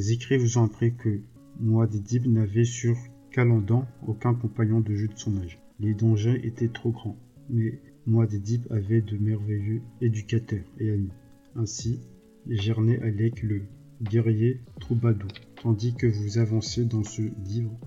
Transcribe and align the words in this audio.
Les 0.00 0.12
écrits 0.12 0.38
vous 0.38 0.56
ont 0.56 0.64
appris 0.64 0.94
que 0.94 1.20
Muad'Dib 1.60 2.26
n'avait 2.26 2.64
sur 2.64 2.96
Calandan 3.32 3.86
aucun 4.06 4.32
compagnon 4.32 4.80
de 4.80 4.94
jeu 4.94 5.08
de 5.08 5.18
son 5.18 5.36
âge. 5.36 5.58
Les 5.78 5.92
dangers 5.92 6.40
étaient 6.42 6.70
trop 6.70 6.90
grands, 6.90 7.18
mais 7.50 7.78
Muad'Dib 8.06 8.62
avait 8.72 9.02
de 9.02 9.18
merveilleux 9.18 9.82
éducateurs 10.00 10.64
et 10.78 10.90
amis. 10.90 11.12
Ainsi, 11.54 12.00
Gernet 12.48 12.98
avec 13.02 13.42
le 13.42 13.64
guerrier 14.00 14.60
troubadour. 14.80 15.28
Tandis 15.62 15.92
que 15.94 16.06
vous 16.06 16.38
avancez 16.38 16.86
dans 16.86 17.04
ce 17.04 17.20
livre, 17.44 17.78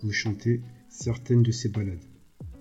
vous 0.00 0.10
chantez 0.10 0.62
certaines 0.88 1.42
de 1.42 1.52
ses 1.52 1.68
ballades. 1.68 1.98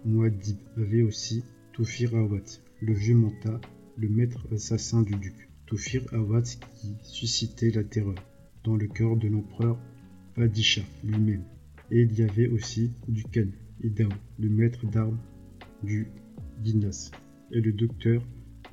Muad'Dib 0.03 0.57
avait 0.75 1.03
aussi 1.03 1.45
Toufir 1.71 2.13
Awad, 2.13 2.43
le 2.81 2.91
vieux 2.93 3.15
Manta, 3.15 3.61
le 3.95 4.09
maître 4.09 4.45
assassin 4.51 5.01
du 5.01 5.15
duc. 5.15 5.47
Toufir 5.65 6.03
Awad 6.13 6.43
qui 6.43 6.93
suscitait 7.03 7.71
la 7.71 7.85
terreur 7.85 8.15
le 8.75 8.87
cœur 8.87 9.15
de 9.17 9.27
l'empereur 9.27 9.77
Padisha 10.35 10.81
lui-même. 11.03 11.43
Et 11.91 12.01
il 12.01 12.19
y 12.19 12.23
avait 12.23 12.47
aussi 12.47 12.91
Dukan 13.07 13.47
Idao, 13.83 14.09
le 14.39 14.49
maître 14.49 14.85
d'armes 14.85 15.19
du 15.83 16.07
Guinness, 16.63 17.11
et 17.51 17.61
le 17.61 17.71
docteur 17.71 18.21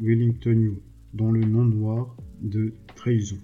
Wellington 0.01 0.59
Yu, 0.59 0.79
dont 1.13 1.31
le 1.31 1.45
nom 1.45 1.65
noir 1.65 2.17
de 2.43 2.73
trahison 2.97 3.39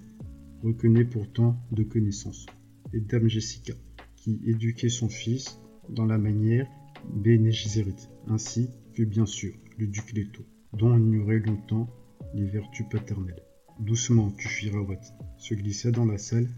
reconnaît 0.62 1.04
pourtant 1.04 1.56
de 1.72 1.84
connaissances, 1.84 2.46
et 2.92 3.00
Dame 3.00 3.28
Jessica, 3.28 3.74
qui 4.16 4.40
éduquait 4.44 4.88
son 4.88 5.08
fils 5.08 5.58
dans 5.88 6.06
la 6.06 6.18
manière 6.18 6.66
Bene 7.14 7.50
ainsi 8.28 8.68
que 8.94 9.02
bien 9.02 9.26
sûr 9.26 9.54
le 9.78 9.86
duc 9.86 10.12
Leto, 10.12 10.44
dont 10.74 10.96
il 10.96 11.02
ignorait 11.02 11.38
longtemps 11.38 11.88
les 12.34 12.44
vertus 12.44 12.86
paternelles. 12.90 13.42
Doucement, 13.80 14.30
Tufirawat 14.32 15.00
se 15.38 15.54
glissa 15.54 15.90
dans 15.90 16.04
la 16.04 16.18
salle 16.18 16.48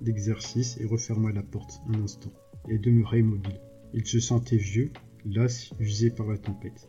d'exercice 0.00 0.78
et 0.78 0.86
referma 0.86 1.32
la 1.32 1.42
porte 1.42 1.80
un 1.88 2.04
instant, 2.04 2.32
et 2.68 2.78
demeura 2.78 3.18
immobile. 3.18 3.60
Il 3.94 4.06
se 4.06 4.20
sentait 4.20 4.56
vieux, 4.56 4.92
las, 5.24 5.72
usé 5.80 6.10
par 6.10 6.28
la 6.28 6.38
tempête, 6.38 6.88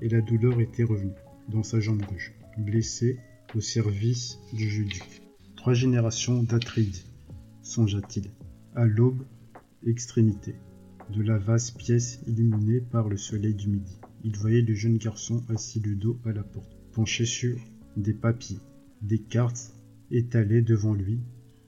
et 0.00 0.08
la 0.08 0.22
douleur 0.22 0.58
était 0.58 0.84
revenue 0.84 1.12
dans 1.50 1.62
sa 1.62 1.80
jambe 1.80 2.00
gauche, 2.06 2.32
blessé 2.56 3.18
au 3.54 3.60
service 3.60 4.38
du 4.54 4.70
jeu 4.70 4.84
duc. 4.84 5.22
Trois 5.54 5.74
générations 5.74 6.42
d'Atreides, 6.42 7.04
songea-t-il, 7.60 8.30
à 8.74 8.86
l'aube 8.86 9.22
extrémité 9.86 10.54
de 11.10 11.22
la 11.22 11.36
vaste 11.36 11.76
pièce 11.76 12.20
illuminée 12.26 12.80
par 12.80 13.10
le 13.10 13.18
soleil 13.18 13.54
du 13.54 13.68
midi. 13.68 13.98
Il 14.24 14.34
voyait 14.38 14.62
le 14.62 14.74
jeune 14.74 14.96
garçon 14.96 15.44
assis 15.50 15.80
le 15.80 15.94
dos 15.94 16.18
à 16.24 16.32
la 16.32 16.42
porte, 16.42 16.74
penché 16.94 17.26
sur 17.26 17.58
des 17.98 18.14
papiers, 18.14 18.60
des 19.02 19.20
cartes 19.20 19.74
étalées 20.10 20.62
devant 20.62 20.94
lui 20.94 21.20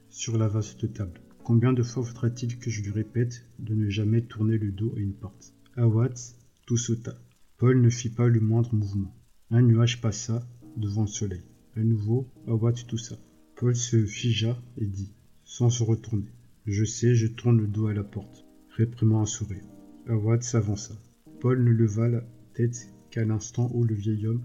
sur 0.09 0.37
la 0.37 0.47
vaste 0.47 0.91
table. 0.93 1.19
Combien 1.43 1.73
de 1.73 1.83
fois 1.83 2.03
faudra-t-il 2.03 2.59
que 2.59 2.69
je 2.69 2.83
lui 2.83 2.91
répète 2.91 3.45
de 3.59 3.73
ne 3.73 3.89
jamais 3.89 4.21
tourner 4.21 4.57
le 4.57 4.71
dos 4.71 4.93
à 4.95 4.99
une 4.99 5.13
porte? 5.13 5.53
Awad 5.75 6.17
tout 6.65 6.77
sauta. 6.77 7.15
Paul 7.57 7.81
ne 7.81 7.89
fit 7.89 8.09
pas 8.09 8.27
le 8.27 8.39
moindre 8.39 8.73
mouvement. 8.73 9.15
Un 9.49 9.61
nuage 9.61 10.01
passa 10.01 10.47
devant 10.77 11.01
le 11.01 11.07
soleil. 11.07 11.43
À 11.75 11.83
nouveau, 11.83 12.29
Awad 12.47 12.85
toussa. 12.85 13.17
Paul 13.55 13.75
se 13.75 14.05
figea 14.05 14.61
et 14.77 14.85
dit, 14.85 15.13
sans 15.43 15.69
se 15.69 15.83
retourner 15.83 16.31
Je 16.65 16.85
sais, 16.85 17.15
je 17.15 17.27
tourne 17.27 17.59
le 17.59 17.67
dos 17.67 17.87
à 17.87 17.93
la 17.93 18.03
porte, 18.03 18.45
réprimant 18.77 19.21
un 19.21 19.25
sourire. 19.25 19.65
Awad 20.07 20.43
s'avança. 20.43 20.93
Paul 21.39 21.63
ne 21.63 21.71
leva 21.71 22.07
la 22.07 22.23
tête 22.53 22.93
qu'à 23.09 23.25
l'instant 23.25 23.71
où 23.73 23.83
le 23.83 23.95
vieil 23.95 24.27
homme 24.27 24.43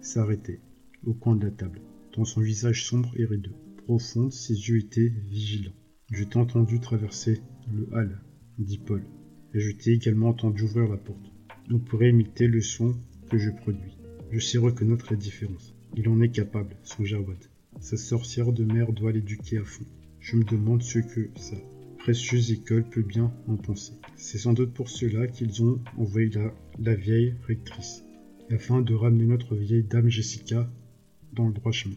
s'arrêtait, 0.00 0.60
au 1.04 1.14
coin 1.14 1.36
de 1.36 1.44
la 1.44 1.52
table, 1.52 1.80
dans 2.16 2.24
son 2.24 2.40
visage 2.40 2.84
sombre 2.84 3.12
et 3.16 3.24
raideux. 3.24 3.54
Profond, 3.84 4.30
ses 4.30 4.54
yeux 4.54 4.78
étaient 4.78 5.12
vigilants. 5.28 5.72
Je 6.10 6.24
t'ai 6.24 6.38
entendu 6.38 6.78
traverser 6.78 7.40
le 7.72 7.88
hall, 7.92 8.20
dit 8.58 8.78
Paul, 8.78 9.02
et 9.54 9.60
je 9.60 9.70
t'ai 9.72 9.92
également 9.92 10.28
entendu 10.28 10.62
ouvrir 10.64 10.88
la 10.88 10.98
porte. 10.98 11.32
On 11.70 11.78
pourrait 11.78 12.10
imiter 12.10 12.46
le 12.46 12.60
son 12.60 12.94
que 13.30 13.38
je 13.38 13.50
produis. 13.50 13.96
Je 14.30 14.38
sais 14.38 14.58
reconnaître 14.58 15.06
la 15.10 15.16
différence. 15.16 15.74
Il 15.96 16.08
en 16.08 16.20
est 16.20 16.30
capable, 16.30 16.76
songea 16.82 17.16
Awad. 17.16 17.38
Sa 17.80 17.96
sorcière 17.96 18.52
de 18.52 18.64
mère 18.64 18.92
doit 18.92 19.12
l'éduquer 19.12 19.58
à 19.58 19.64
fond. 19.64 19.84
Je 20.20 20.36
me 20.36 20.44
demande 20.44 20.82
ce 20.82 20.98
que 20.98 21.30
sa 21.36 21.56
précieuse 21.98 22.52
école 22.52 22.84
peut 22.84 23.02
bien 23.02 23.32
en 23.48 23.56
penser. 23.56 23.92
C'est 24.16 24.38
sans 24.38 24.52
doute 24.52 24.74
pour 24.74 24.88
cela 24.88 25.26
qu'ils 25.26 25.62
ont 25.62 25.80
envoyé 25.96 26.30
la 26.78 26.94
vieille 26.94 27.34
rectrice, 27.46 28.04
afin 28.50 28.82
de 28.82 28.94
ramener 28.94 29.24
notre 29.24 29.56
vieille 29.56 29.84
dame 29.84 30.08
Jessica 30.08 30.70
dans 31.32 31.46
le 31.46 31.54
droit 31.54 31.72
chemin. 31.72 31.96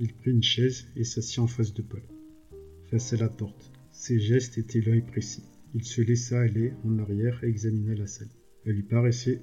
Il 0.00 0.12
prit 0.14 0.30
une 0.30 0.42
chaise 0.42 0.86
et 0.96 1.04
s'assit 1.04 1.38
en 1.38 1.46
face 1.46 1.74
de 1.74 1.82
Paul, 1.82 2.02
face 2.90 3.12
à 3.12 3.16
la 3.16 3.28
porte. 3.28 3.72
Ses 3.90 4.20
gestes 4.20 4.58
étaient 4.58 4.80
lents 4.80 4.94
et 4.94 5.02
précis. 5.02 5.42
Il 5.74 5.84
se 5.84 6.00
laissa 6.00 6.40
aller 6.40 6.72
en 6.84 6.98
arrière 6.98 7.42
et 7.42 7.48
examina 7.48 7.94
la 7.94 8.06
salle. 8.06 8.30
Elle 8.64 8.74
lui 8.74 8.82
paraissait 8.82 9.42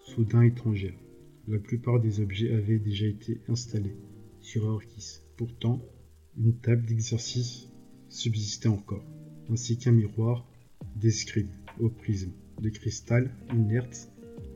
soudain 0.00 0.42
étrangère. 0.42 0.94
La 1.48 1.58
plupart 1.58 2.00
des 2.00 2.20
objets 2.20 2.52
avaient 2.52 2.78
déjà 2.78 3.06
été 3.06 3.40
installés 3.48 3.96
sur 4.40 4.64
Orkis. 4.64 5.20
Pourtant, 5.36 5.80
une 6.36 6.54
table 6.54 6.86
d'exercice 6.86 7.68
subsistait 8.08 8.68
encore, 8.68 9.04
ainsi 9.50 9.76
qu'un 9.78 9.92
miroir 9.92 10.46
d'escrime 10.96 11.50
au 11.80 11.88
prisme 11.88 12.32
de 12.60 12.68
cristal 12.68 13.30
inerte 13.54 14.08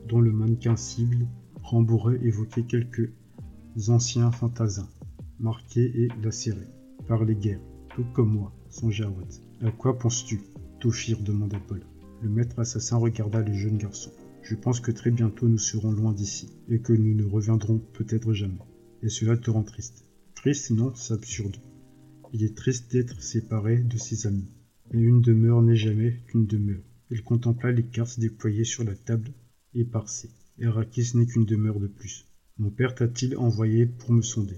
dont 0.08 0.20
le 0.20 0.32
mannequin 0.32 0.76
cible 0.76 1.26
rembourré 1.62 2.18
évoquait 2.22 2.62
quelques 2.62 3.10
anciens 3.88 4.30
fantassins, 4.30 4.88
marqués 5.38 5.92
et 6.02 6.08
lacérés 6.22 6.68
par 7.08 7.24
les 7.24 7.36
guerres, 7.36 7.60
tout 7.94 8.06
comme 8.12 8.32
moi, 8.32 8.52
songea 8.68 9.08
Watt. 9.08 9.42
À 9.62 9.70
quoi 9.70 9.98
penses-tu? 9.98 10.40
Tophir 10.80 11.20
demanda 11.20 11.58
Paul. 11.68 11.82
Le 12.22 12.28
maître 12.28 12.58
assassin 12.58 12.96
regarda 12.96 13.42
le 13.42 13.52
jeune 13.52 13.78
garçon. 13.78 14.10
Je 14.42 14.54
pense 14.54 14.80
que 14.80 14.90
très 14.90 15.10
bientôt 15.10 15.48
nous 15.48 15.58
serons 15.58 15.92
loin 15.92 16.12
d'ici, 16.12 16.48
et 16.68 16.80
que 16.80 16.92
nous 16.92 17.14
ne 17.14 17.24
reviendrons 17.24 17.80
peut-être 17.92 18.32
jamais 18.32 18.58
et 19.02 19.08
cela 19.08 19.36
te 19.36 19.50
rend 19.50 19.62
triste. 19.62 20.04
Triste, 20.34 20.70
non, 20.70 20.92
c'est 20.94 21.14
absurde. 21.14 21.56
Il 22.32 22.42
est 22.42 22.56
triste 22.56 22.90
d'être 22.90 23.22
séparé 23.22 23.78
de 23.78 23.96
ses 23.96 24.26
amis. 24.26 24.52
Mais 24.92 25.00
une 25.00 25.20
demeure 25.20 25.62
n'est 25.62 25.76
jamais 25.76 26.22
qu'une 26.26 26.46
demeure. 26.46 26.82
Il 27.10 27.22
contempla 27.22 27.72
les 27.72 27.84
cartes 27.84 28.18
déployées 28.18 28.64
sur 28.64 28.84
la 28.84 28.94
table 28.94 29.32
éparcée. 29.74 30.30
Arrakis 30.62 31.16
n'est 31.16 31.26
qu'une 31.26 31.44
demeure 31.44 31.80
de 31.80 31.86
plus. 31.86 32.26
Mon 32.58 32.70
père 32.70 32.94
t'a-t-il 32.94 33.36
envoyé 33.36 33.86
pour 33.86 34.12
me 34.12 34.22
sonder? 34.22 34.56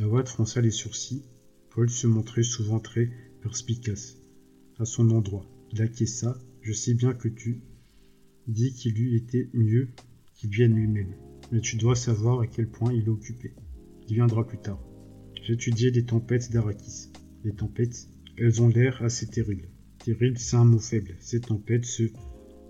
Awad 0.00 0.28
fronça 0.28 0.60
les 0.60 0.70
sourcils. 0.70 1.22
Paul 1.70 1.88
se 1.88 2.06
montrait 2.06 2.42
souvent 2.42 2.78
très 2.78 3.10
perspicace. 3.40 4.18
À 4.78 4.84
son 4.84 5.10
endroit, 5.10 5.46
il 5.72 5.80
acquiesça. 5.80 6.38
Je 6.60 6.72
sais 6.72 6.94
bien 6.94 7.14
que 7.14 7.28
tu 7.28 7.62
dis 8.46 8.72
qu'il 8.74 9.00
eût 9.00 9.16
été 9.16 9.48
mieux 9.54 9.88
qu'il 10.34 10.50
vienne 10.50 10.74
lui-même. 10.74 11.14
Mais 11.50 11.60
tu 11.60 11.76
dois 11.76 11.96
savoir 11.96 12.40
à 12.40 12.46
quel 12.46 12.68
point 12.68 12.92
il 12.92 13.04
est 13.04 13.08
occupé 13.08 13.54
viendra 14.14 14.46
plus 14.46 14.58
tard. 14.58 14.82
J'étudiais 15.42 15.90
les 15.90 16.04
tempêtes 16.04 16.50
d'Arakis. 16.50 17.10
Les 17.44 17.52
tempêtes, 17.52 18.08
elles 18.36 18.62
ont 18.62 18.68
l'air 18.68 19.02
assez 19.02 19.26
terribles. 19.26 19.68
Terrible, 20.04 20.38
c'est 20.38 20.56
un 20.56 20.64
mot 20.64 20.78
faible. 20.78 21.14
Ces 21.20 21.40
tempêtes 21.40 21.84
se 21.84 22.04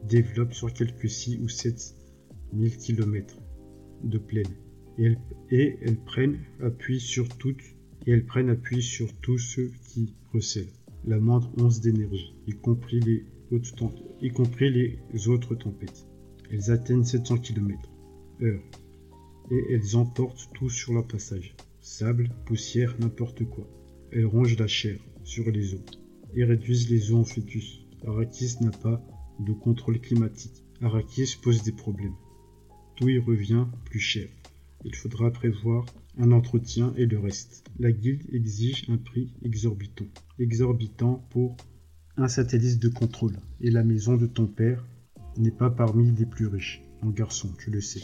développent 0.04 0.52
sur 0.52 0.72
quelques 0.72 1.08
6 1.08 1.38
ou 1.38 1.48
7 1.48 1.94
000 2.56 2.70
km 2.80 3.36
de 4.04 4.18
plaine. 4.18 4.54
Et 4.98 5.16
elles, 5.82 5.98
prennent 6.04 6.38
appui 6.60 7.00
sur 7.00 7.28
toutes, 7.38 7.62
et 8.06 8.12
elles 8.12 8.24
prennent 8.24 8.50
appui 8.50 8.82
sur 8.82 9.12
tous 9.20 9.38
ceux 9.38 9.70
qui 9.88 10.14
recèlent 10.32 10.72
la 11.06 11.20
moindre 11.20 11.50
once 11.58 11.80
d'énergie, 11.80 12.34
y 12.46 12.52
compris 12.52 13.00
les 13.00 13.24
y 14.20 14.30
compris 14.30 14.70
les 14.70 15.28
autres 15.28 15.54
tempêtes. 15.54 16.06
Elles 16.50 16.70
atteignent 16.70 17.04
700 17.04 17.38
km 17.38 17.78
heure 18.42 18.62
et 19.50 19.72
elles 19.72 19.96
emportent 19.96 20.50
tout 20.54 20.68
sur 20.68 20.92
leur 20.92 21.06
passage. 21.06 21.54
Sable, 21.80 22.28
poussière, 22.44 22.94
n'importe 22.98 23.44
quoi. 23.44 23.66
Elles 24.12 24.26
rongent 24.26 24.58
la 24.58 24.66
chair 24.66 24.98
sur 25.24 25.50
les 25.50 25.74
os 25.74 25.80
et 26.34 26.44
réduisent 26.44 26.90
les 26.90 27.12
os 27.12 27.18
en 27.18 27.24
fœtus. 27.24 27.86
Arrakis 28.06 28.56
n'a 28.60 28.70
pas 28.70 29.02
de 29.40 29.52
contrôle 29.52 30.00
climatique. 30.00 30.64
Arrakis 30.82 31.36
pose 31.42 31.62
des 31.62 31.72
problèmes. 31.72 32.16
Tout 32.96 33.08
y 33.08 33.18
revient 33.18 33.66
plus 33.86 34.00
cher. 34.00 34.28
Il 34.84 34.94
faudra 34.94 35.32
prévoir 35.32 35.84
un 36.18 36.30
entretien 36.30 36.94
et 36.96 37.06
le 37.06 37.18
reste. 37.18 37.64
La 37.78 37.90
guilde 37.90 38.22
exige 38.32 38.84
un 38.88 38.96
prix 38.96 39.32
exorbitant. 39.42 40.06
Exorbitant 40.38 41.26
pour 41.30 41.56
un 42.16 42.28
satellite 42.28 42.80
de 42.80 42.88
contrôle. 42.88 43.36
Et 43.60 43.70
la 43.70 43.82
maison 43.82 44.16
de 44.16 44.26
ton 44.26 44.46
père 44.46 44.86
n'est 45.36 45.50
pas 45.50 45.70
parmi 45.70 46.12
les 46.12 46.26
plus 46.26 46.46
riches. 46.46 46.82
Mon 47.02 47.10
garçon, 47.10 47.52
tu 47.58 47.70
le 47.70 47.80
sais. 47.80 48.02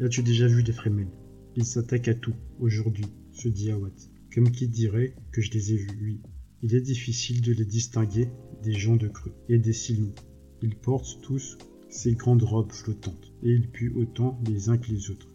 As-tu 0.00 0.22
déjà 0.22 0.46
vu 0.46 0.62
des 0.62 0.72
Fremen 0.72 1.08
Ils 1.56 1.64
s'attaquent 1.64 2.08
à 2.08 2.14
tout, 2.14 2.34
aujourd'hui, 2.60 3.06
se 3.32 3.48
dit 3.48 3.70
Awad. 3.70 3.92
Comme 4.34 4.50
qui 4.50 4.68
dirait 4.68 5.14
que 5.32 5.42
je 5.42 5.50
les 5.50 5.72
ai 5.72 5.76
vus, 5.76 5.98
oui. 6.02 6.20
Il 6.62 6.74
est 6.74 6.80
difficile 6.80 7.40
de 7.40 7.52
les 7.52 7.64
distinguer 7.64 8.28
des 8.62 8.72
gens 8.72 8.96
de 8.96 9.08
creux 9.08 9.34
et 9.48 9.58
des 9.58 9.72
Silons. 9.72 10.14
Ils 10.62 10.76
portent 10.76 11.20
tous 11.22 11.58
ces 11.90 12.14
grandes 12.14 12.44
robes 12.44 12.72
flottantes, 12.72 13.32
et 13.42 13.50
ils 13.50 13.68
puent 13.68 13.92
autant 13.96 14.40
les 14.46 14.68
uns 14.68 14.78
que 14.78 14.90
les 14.90 15.10
autres, 15.10 15.28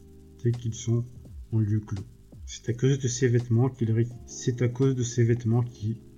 qu'ils 0.52 0.74
sont 0.74 1.04
en 1.52 1.60
lieu 1.60 1.80
clos. 1.80 2.04
C'est 2.46 2.70
à 2.70 2.74
cause 2.74 3.00
de 3.00 3.08
ces 3.08 3.28
vêtements 3.28 3.70
qu'ils 3.70 3.92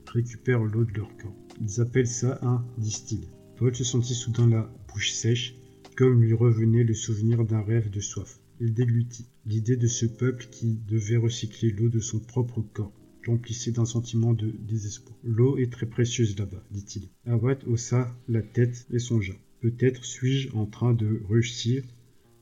récupèrent 0.06 0.64
l'eau 0.64 0.86
de 0.86 0.94
leur 0.94 1.16
corps. 1.18 1.36
Ils 1.62 1.82
appellent 1.82 2.08
ça 2.08 2.40
un 2.42 2.66
distill. 2.78 3.28
Paul 3.58 3.76
se 3.76 3.84
sentit 3.84 4.14
soudain 4.14 4.48
la 4.48 4.72
bouche 4.88 5.12
sèche, 5.12 5.56
comme 5.96 6.22
lui 6.22 6.34
revenait 6.34 6.84
le 6.84 6.94
souvenir 6.94 7.46
d'un 7.46 7.62
rêve 7.62 7.90
de 7.90 8.00
soif. 8.00 8.40
Il 8.60 8.74
déglutit. 8.74 9.28
L'idée 9.46 9.78
de 9.78 9.88
ce 9.88 10.06
peuple 10.06 10.48
qui 10.52 10.80
devait 10.88 11.18
recycler 11.18 11.72
l'eau 11.72 11.90
de 11.90 12.00
son 12.00 12.20
propre 12.20 12.62
corps 12.62 12.94
l'emplissait 13.26 13.72
d'un 13.72 13.86
sentiment 13.86 14.34
de 14.34 14.50
désespoir. 14.50 15.18
L'eau 15.24 15.58
est 15.58 15.72
très 15.72 15.86
précieuse 15.86 16.38
là-bas, 16.38 16.64
dit-il. 16.72 17.10
Awad 17.26 17.64
haussa 17.68 18.16
la 18.28 18.42
tête 18.42 18.88
et 18.92 19.00
songea. 19.00 19.34
Peut-être 19.62 20.06
suis-je 20.06 20.56
en 20.56 20.66
train 20.66 20.94
de 20.94 21.22
réussir 21.30 21.84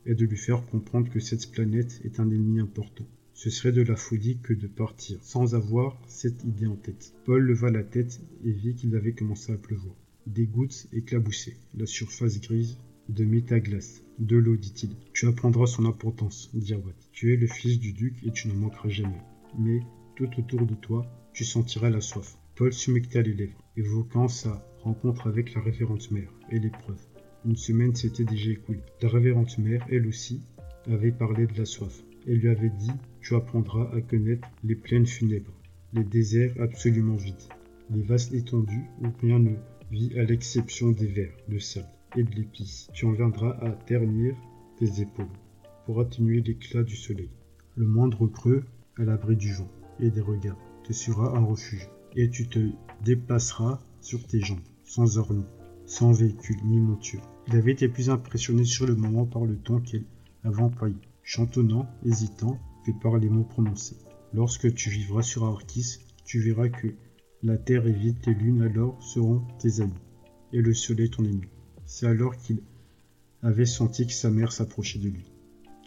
et 0.07 0.15
de 0.15 0.25
lui 0.25 0.37
faire 0.37 0.65
comprendre 0.65 1.09
que 1.11 1.19
cette 1.19 1.51
planète 1.51 2.01
est 2.03 2.19
un 2.19 2.31
ennemi 2.31 2.59
important. 2.59 3.05
Ce 3.33 3.51
serait 3.51 3.71
de 3.71 3.83
la 3.83 3.95
folie 3.95 4.39
que 4.41 4.53
de 4.53 4.65
partir 4.65 5.19
sans 5.21 5.53
avoir 5.53 6.01
cette 6.07 6.43
idée 6.43 6.65
en 6.65 6.75
tête. 6.75 7.13
Paul 7.25 7.43
leva 7.43 7.69
la 7.69 7.83
tête 7.83 8.19
et 8.43 8.51
vit 8.51 8.73
qu'il 8.73 8.95
avait 8.95 9.11
commencé 9.11 9.51
à 9.51 9.57
pleuvoir. 9.57 9.95
Des 10.25 10.47
gouttes 10.47 10.87
éclaboussaient 10.91 11.57
la 11.75 11.85
surface 11.85 12.41
grise 12.41 12.77
de 13.09 13.25
métaglace. 13.25 14.01
De 14.17 14.37
l'eau, 14.37 14.55
dit-il. 14.55 14.95
Tu 15.13 15.27
apprendras 15.27 15.67
son 15.67 15.85
importance, 15.85 16.49
dit 16.53 16.73
Awad. 16.73 16.95
Tu 17.11 17.33
es 17.33 17.37
le 17.37 17.47
fils 17.47 17.79
du 17.79 17.93
duc 17.93 18.15
et 18.25 18.31
tu 18.31 18.47
ne 18.47 18.53
manqueras 18.53 18.89
jamais. 18.89 19.21
Mais 19.59 19.81
tout 20.15 20.29
autour 20.39 20.65
de 20.65 20.75
toi, 20.75 21.05
tu 21.33 21.45
sentiras 21.45 21.89
la 21.89 22.01
soif. 22.01 22.37
Paul 22.55 22.73
s'humecta 22.73 23.21
les 23.21 23.35
lèvres, 23.35 23.63
évoquant 23.75 24.27
sa 24.27 24.65
rencontre 24.81 25.27
avec 25.27 25.53
la 25.53 25.61
révérende 25.61 26.01
mère 26.09 26.33
et 26.49 26.57
l'épreuve. 26.59 26.99
Une 27.47 27.55
semaine 27.55 27.95
s'était 27.95 28.25
déjà 28.25 28.51
écoulée. 28.51 28.83
La 29.01 29.07
révérende 29.07 29.47
mère, 29.57 29.87
elle 29.89 30.05
aussi, 30.05 30.41
avait 30.85 31.13
parlé 31.13 31.47
de 31.47 31.57
la 31.57 31.63
soif. 31.63 32.03
Elle 32.27 32.39
lui 32.39 32.49
avait 32.49 32.73
dit 32.77 32.91
Tu 33.21 33.35
apprendras 33.35 33.89
à 33.95 34.01
connaître 34.01 34.45
les 34.65 34.75
plaines 34.75 35.05
funèbres, 35.05 35.53
les 35.93 36.03
déserts 36.03 36.59
absolument 36.59 37.15
vides, 37.15 37.35
les 37.95 38.01
vastes 38.01 38.33
étendues 38.33 38.83
où 39.01 39.07
rien 39.21 39.39
ne 39.39 39.55
vit 39.89 40.19
à 40.19 40.23
l'exception 40.23 40.91
des 40.91 41.07
vers, 41.07 41.31
de 41.47 41.57
sable 41.57 41.87
et 42.17 42.23
de 42.23 42.35
l'épice. 42.35 42.89
Tu 42.93 43.05
en 43.05 43.13
viendras 43.13 43.57
à 43.61 43.71
ternir 43.71 44.35
tes 44.77 44.99
épaules 44.99 45.25
pour 45.85 46.01
atténuer 46.01 46.41
l'éclat 46.41 46.83
du 46.83 46.97
soleil. 46.97 47.29
Le 47.77 47.85
moindre 47.85 48.27
creux 48.27 48.65
à 48.97 49.05
l'abri 49.05 49.37
du 49.37 49.53
vent 49.53 49.71
et 50.01 50.11
des 50.11 50.19
regards 50.19 50.59
te 50.83 50.91
sera 50.91 51.37
un 51.37 51.45
refuge, 51.45 51.87
et 52.13 52.29
tu 52.29 52.49
te 52.49 52.59
déplaceras 53.05 53.79
sur 54.01 54.27
tes 54.27 54.41
jambes, 54.41 54.59
sans 54.83 55.17
ornement, 55.17 55.47
sans 55.85 56.11
véhicule 56.11 56.57
ni 56.65 56.81
monture. 56.81 57.36
Il 57.47 57.55
avait 57.55 57.71
été 57.71 57.87
plus 57.87 58.09
impressionné 58.09 58.65
sur 58.65 58.85
le 58.85 58.95
moment 58.95 59.25
par 59.25 59.45
le 59.45 59.55
ton 59.55 59.79
qu'elle 59.79 60.03
avait 60.43 60.61
employé, 60.61 60.95
chantonnant, 61.23 61.87
hésitant, 62.05 62.59
que 62.85 62.91
par 63.01 63.17
les 63.17 63.29
mots 63.29 63.45
prononcés. 63.45 63.97
Lorsque 64.33 64.73
tu 64.73 64.89
vivras 64.89 65.21
sur 65.21 65.45
Arrakis, 65.45 65.99
tu 66.25 66.41
verras 66.41 66.67
que 66.67 66.87
la 67.43 67.57
terre 67.57 67.87
est 67.87 67.93
vide, 67.93 68.19
tes 68.19 68.33
lunes 68.33 68.63
alors 68.63 69.01
seront 69.01 69.43
tes 69.59 69.79
amis, 69.79 69.93
et 70.51 70.61
le 70.61 70.73
soleil 70.73 71.09
ton 71.09 71.23
ennemi. 71.23 71.47
C'est 71.85 72.07
alors 72.07 72.35
qu'il 72.35 72.61
avait 73.43 73.65
senti 73.65 74.05
que 74.05 74.13
sa 74.13 74.29
mère 74.29 74.51
s'approchait 74.51 74.99
de 74.99 75.07
lui, 75.07 75.31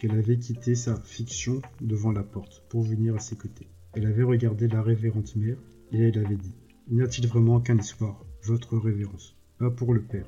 qu'elle 0.00 0.12
avait 0.12 0.38
quitté 0.38 0.74
sa 0.74 0.98
fiction 1.02 1.60
devant 1.82 2.12
la 2.12 2.22
porte 2.22 2.64
pour 2.70 2.82
venir 2.84 3.16
à 3.16 3.18
ses 3.18 3.36
côtés. 3.36 3.68
Elle 3.92 4.06
avait 4.06 4.22
regardé 4.22 4.66
la 4.66 4.80
révérende 4.80 5.28
mère 5.36 5.58
et 5.92 6.00
elle 6.00 6.18
avait 6.18 6.36
dit 6.36 6.54
N'y 6.88 7.02
a-t-il 7.02 7.26
vraiment 7.26 7.56
aucun 7.56 7.76
espoir, 7.76 8.24
votre 8.44 8.78
révérence? 8.78 9.36
Pas 9.58 9.70
pour 9.70 9.92
le 9.92 10.02
père. 10.02 10.26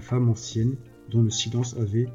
Femme 0.00 0.28
ancienne, 0.28 0.76
dont 1.10 1.22
le 1.22 1.30
silence 1.30 1.76
avait 1.76 2.06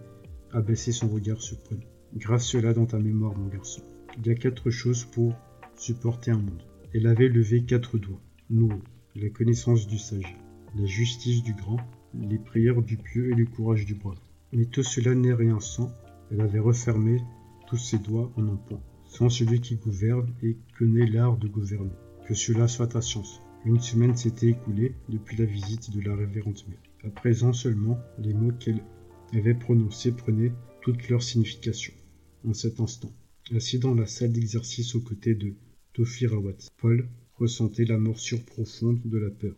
abaissé 0.51 0.91
son 0.91 1.09
regard 1.09 1.41
surprenant. 1.41 1.83
Grave 2.15 2.41
cela 2.41 2.73
dans 2.73 2.85
ta 2.85 2.99
mémoire, 2.99 3.37
mon 3.37 3.47
garçon. 3.47 3.81
Il 4.17 4.27
y 4.27 4.31
a 4.31 4.35
quatre 4.35 4.69
choses 4.69 5.05
pour 5.05 5.33
supporter 5.75 6.31
un 6.31 6.37
monde. 6.37 6.63
Elle 6.93 7.07
avait 7.07 7.27
levé 7.27 7.63
quatre 7.63 7.97
doigts. 7.97 8.21
Nous, 8.49 8.71
la 9.15 9.29
connaissance 9.29 9.87
du 9.87 9.99
sage, 9.99 10.37
la 10.77 10.85
justice 10.85 11.43
du 11.43 11.53
grand, 11.53 11.79
les 12.13 12.39
prières 12.39 12.81
du 12.81 12.97
pieux 12.97 13.31
et 13.31 13.35
le 13.35 13.45
courage 13.45 13.85
du 13.85 13.95
brave. 13.95 14.19
Mais 14.53 14.65
tout 14.65 14.83
cela 14.83 15.13
n'est 15.13 15.33
rien 15.33 15.59
sans. 15.59 15.91
Elle 16.31 16.41
avait 16.41 16.59
refermé 16.59 17.21
tous 17.67 17.77
ses 17.77 17.99
doigts 17.99 18.31
en 18.37 18.47
un 18.47 18.55
point 18.55 18.81
sans 19.07 19.29
celui 19.29 19.61
qui 19.61 19.75
gouverne 19.75 20.33
et 20.43 20.57
connaît 20.77 21.05
l'art 21.05 21.37
de 21.37 21.47
gouverner. 21.47 21.91
Que 22.27 22.33
cela 22.33 22.67
soit 22.67 22.87
ta 22.87 23.01
science. 23.01 23.41
Une 23.65 23.79
semaine 23.79 24.15
s'était 24.15 24.49
écoulée 24.49 24.93
depuis 25.09 25.37
la 25.37 25.45
visite 25.45 25.95
de 25.95 26.01
la 26.01 26.15
révérende 26.15 26.59
mère. 26.67 26.79
À 27.03 27.09
présent 27.09 27.53
seulement, 27.53 27.99
les 28.19 28.33
mots 28.33 28.51
qu'elle 28.51 28.81
avait 29.33 29.53
prononcés 29.53 30.11
prenaient 30.11 30.53
toute 30.81 31.09
leur 31.09 31.21
signification. 31.21 31.93
En 32.43 32.53
cet 32.53 32.79
instant, 32.79 33.11
assis 33.55 33.79
dans 33.79 33.93
la 33.93 34.07
salle 34.07 34.31
d'exercice 34.31 34.95
aux 34.95 35.01
côtés 35.01 35.35
de 35.35 35.53
Tofirawat, 35.93 36.57
Paul 36.77 37.07
ressentait 37.35 37.85
la 37.85 37.97
morsure 37.97 38.43
profonde 38.43 39.01
de 39.05 39.17
la 39.17 39.29
peur. 39.29 39.55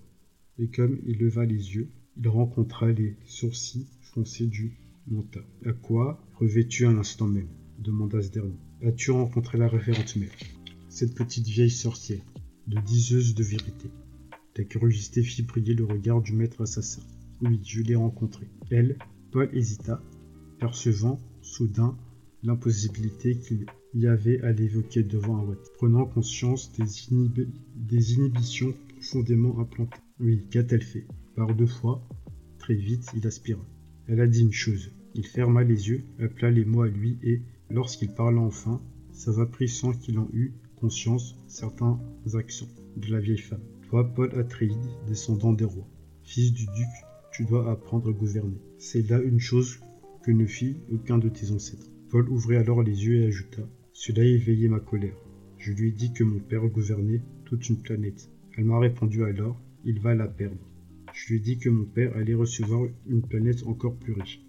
Et 0.57 0.67
comme 0.67 0.99
il 1.05 1.17
leva 1.17 1.45
les 1.45 1.75
yeux, 1.75 1.89
il 2.17 2.27
rencontra 2.27 2.91
les 2.91 3.15
sourcils 3.25 3.87
foncés 4.01 4.47
du 4.47 4.77
Manta. 5.07 5.39
À 5.65 5.73
quoi 5.73 6.21
revêtu 6.35 6.85
un 6.85 6.97
instant 6.97 7.27
même? 7.27 7.47
demanda 7.77 8.21
ce 8.21 8.29
dernier. 8.29 8.59
As-tu 8.83 9.11
rencontré 9.11 9.57
la 9.57 9.67
révérende 9.67 10.15
mère 10.17 10.31
Cette 10.89 11.15
petite 11.15 11.47
vieille 11.47 11.69
sorcière, 11.69 12.23
de 12.67 12.79
diseuse 12.81 13.33
de 13.35 13.43
vérité. 13.43 13.89
Ta 14.53 14.63
curiosité 14.65 15.23
fit 15.23 15.43
briller 15.43 15.73
le 15.73 15.85
regard 15.85 16.21
du 16.21 16.33
maître 16.33 16.61
assassin. 16.61 17.01
Oui, 17.41 17.59
je 17.63 17.81
l'ai 17.81 17.95
rencontrée. 17.95 18.47
Elle, 18.69 18.97
Paul 19.31 19.49
hésita, 19.53 20.01
percevant 20.59 21.19
soudain 21.41 21.97
l'impossibilité 22.43 23.37
qu'il 23.37 23.65
y 23.93 24.07
avait 24.07 24.41
à 24.41 24.51
l'évoquer 24.51 25.03
devant 25.03 25.37
un 25.37 25.43
Watt, 25.43 25.59
prenant 25.77 26.05
conscience 26.05 26.71
des, 26.73 28.13
inhibitions 28.13 28.73
profondément 28.95 29.59
implantées. 29.59 29.99
Oui, 30.19 30.43
qu'a-t-elle 30.49 30.83
fait? 30.83 31.05
Par 31.35 31.53
deux 31.55 31.67
fois, 31.67 32.01
très 32.57 32.75
vite, 32.75 33.09
il 33.15 33.25
aspira. 33.25 33.65
Elle 34.07 34.21
a 34.21 34.27
dit 34.27 34.41
une 34.41 34.51
chose. 34.51 34.91
Il 35.15 35.25
ferma 35.25 35.63
les 35.63 35.89
yeux, 35.89 36.03
appela 36.19 36.51
les 36.51 36.65
mots 36.65 36.83
à 36.83 36.87
lui 36.87 37.17
et, 37.23 37.41
Lorsqu'il 37.71 38.09
parla 38.09 38.41
enfin, 38.41 38.81
ça 39.11 39.31
va 39.31 39.47
sans 39.67 39.91
qu'il 39.93 40.17
en 40.17 40.27
eût 40.33 40.53
conscience 40.79 41.35
certains 41.47 41.99
accents 42.33 42.69
de 42.97 43.11
la 43.11 43.19
vieille 43.19 43.37
femme. 43.37 43.61
Toi, 43.89 44.11
Paul 44.11 44.33
Atreides, 44.39 44.73
descendant 45.07 45.53
des 45.53 45.65
rois, 45.65 45.87
fils 46.23 46.51
du 46.51 46.65
duc, 46.65 46.87
tu 47.31 47.45
dois 47.45 47.71
apprendre 47.71 48.09
à 48.09 48.13
gouverner. 48.13 48.61
C'est 48.77 49.09
là 49.09 49.21
une 49.21 49.39
chose 49.39 49.79
que 50.23 50.31
ne 50.31 50.45
fit 50.45 50.77
aucun 50.91 51.17
de 51.17 51.29
tes 51.29 51.51
ancêtres. 51.51 51.89
Paul 52.09 52.29
ouvrit 52.29 52.57
alors 52.57 52.83
les 52.83 53.05
yeux 53.05 53.21
et 53.21 53.27
ajouta 53.27 53.61
Cela 53.93 54.23
éveillait 54.23 54.67
ma 54.67 54.79
colère. 54.79 55.17
Je 55.57 55.73
lui 55.73 55.89
ai 55.89 55.91
dit 55.91 56.13
que 56.13 56.23
mon 56.23 56.39
père 56.39 56.65
gouvernait 56.67 57.21
toute 57.45 57.69
une 57.69 57.81
planète. 57.81 58.29
Elle 58.57 58.65
m'a 58.65 58.79
répondu 58.79 59.23
alors 59.23 59.61
Il 59.85 59.99
va 59.99 60.15
la 60.15 60.27
perdre. 60.27 60.67
Je 61.13 61.29
lui 61.29 61.37
ai 61.37 61.39
dit 61.39 61.57
que 61.57 61.69
mon 61.69 61.85
père 61.85 62.15
allait 62.15 62.33
recevoir 62.33 62.87
une 63.07 63.21
planète 63.21 63.63
encore 63.65 63.95
plus 63.95 64.13
riche. 64.13 64.41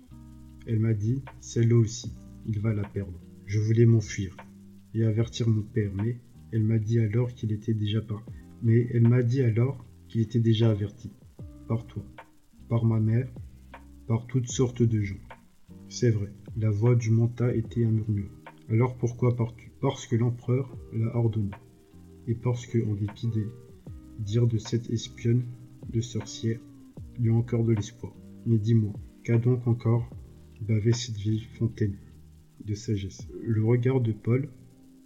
Elle 0.67 0.81
m'a 0.81 0.95
dit 0.95 1.23
Celle-là 1.41 1.77
aussi 1.77 2.13
il 2.47 2.61
va 2.61 2.73
la 2.73 2.85
perdre. 2.85 3.21
Je 3.47 3.59
voulais 3.59 3.87
m'enfuir 3.87 4.37
et 4.95 5.05
avertir 5.05 5.49
mon 5.49 5.63
père, 5.63 5.93
mais 5.95 6.19
elle 6.53 6.65
m'a 6.65 6.79
dit 6.79 6.99
alors 6.99 7.33
qu'il 7.35 7.53
était 7.53 7.75
déjà. 7.75 8.01
Mais 8.63 8.89
elle 8.93 9.09
m'a 9.09 9.23
dit 9.23 9.43
alors 9.43 9.85
qu'il 10.09 10.21
était 10.21 10.41
déjà 10.41 10.71
averti. 10.71 11.11
Par 11.69 11.87
toi, 11.87 12.05
par 12.71 12.85
ma 12.85 13.01
mère, 13.01 13.29
par 14.07 14.29
toutes 14.29 14.47
sortes 14.47 14.85
de 14.85 15.03
gens. 15.03 15.19
C'est 15.89 16.11
vrai, 16.11 16.33
la 16.57 16.71
voix 16.71 16.95
du 16.95 17.11
manta 17.11 17.53
était 17.53 17.85
un 17.85 17.91
murmure. 17.91 18.31
Alors 18.69 18.97
pourquoi 18.97 19.35
pars-tu? 19.37 19.73
Parce 19.81 20.07
que 20.07 20.15
l'empereur 20.15 20.79
l'a 20.93 21.15
ordonné. 21.17 21.51
Et 22.29 22.35
parce 22.35 22.67
que, 22.67 22.79
en 22.89 22.95
dépit 22.95 23.27
des 23.27 23.49
de 24.47 24.59
cette 24.59 24.89
espionne 24.91 25.43
de 25.93 26.01
sorcière, 26.01 26.61
il 27.19 27.27
y 27.27 27.29
a 27.29 27.35
encore 27.35 27.65
de 27.65 27.73
l'espoir. 27.73 28.15
Mais 28.47 28.59
dis-moi, 28.59 28.93
qu'a 29.25 29.39
donc 29.39 29.67
encore 29.67 30.09
bavé 30.61 30.93
cette 30.93 31.17
vieille 31.17 31.49
fontaine 31.59 31.97
de 32.65 32.75
sagesse? 32.75 33.27
Le 33.43 33.65
regard 33.65 34.01
de 34.01 34.13
Paul 34.13 34.49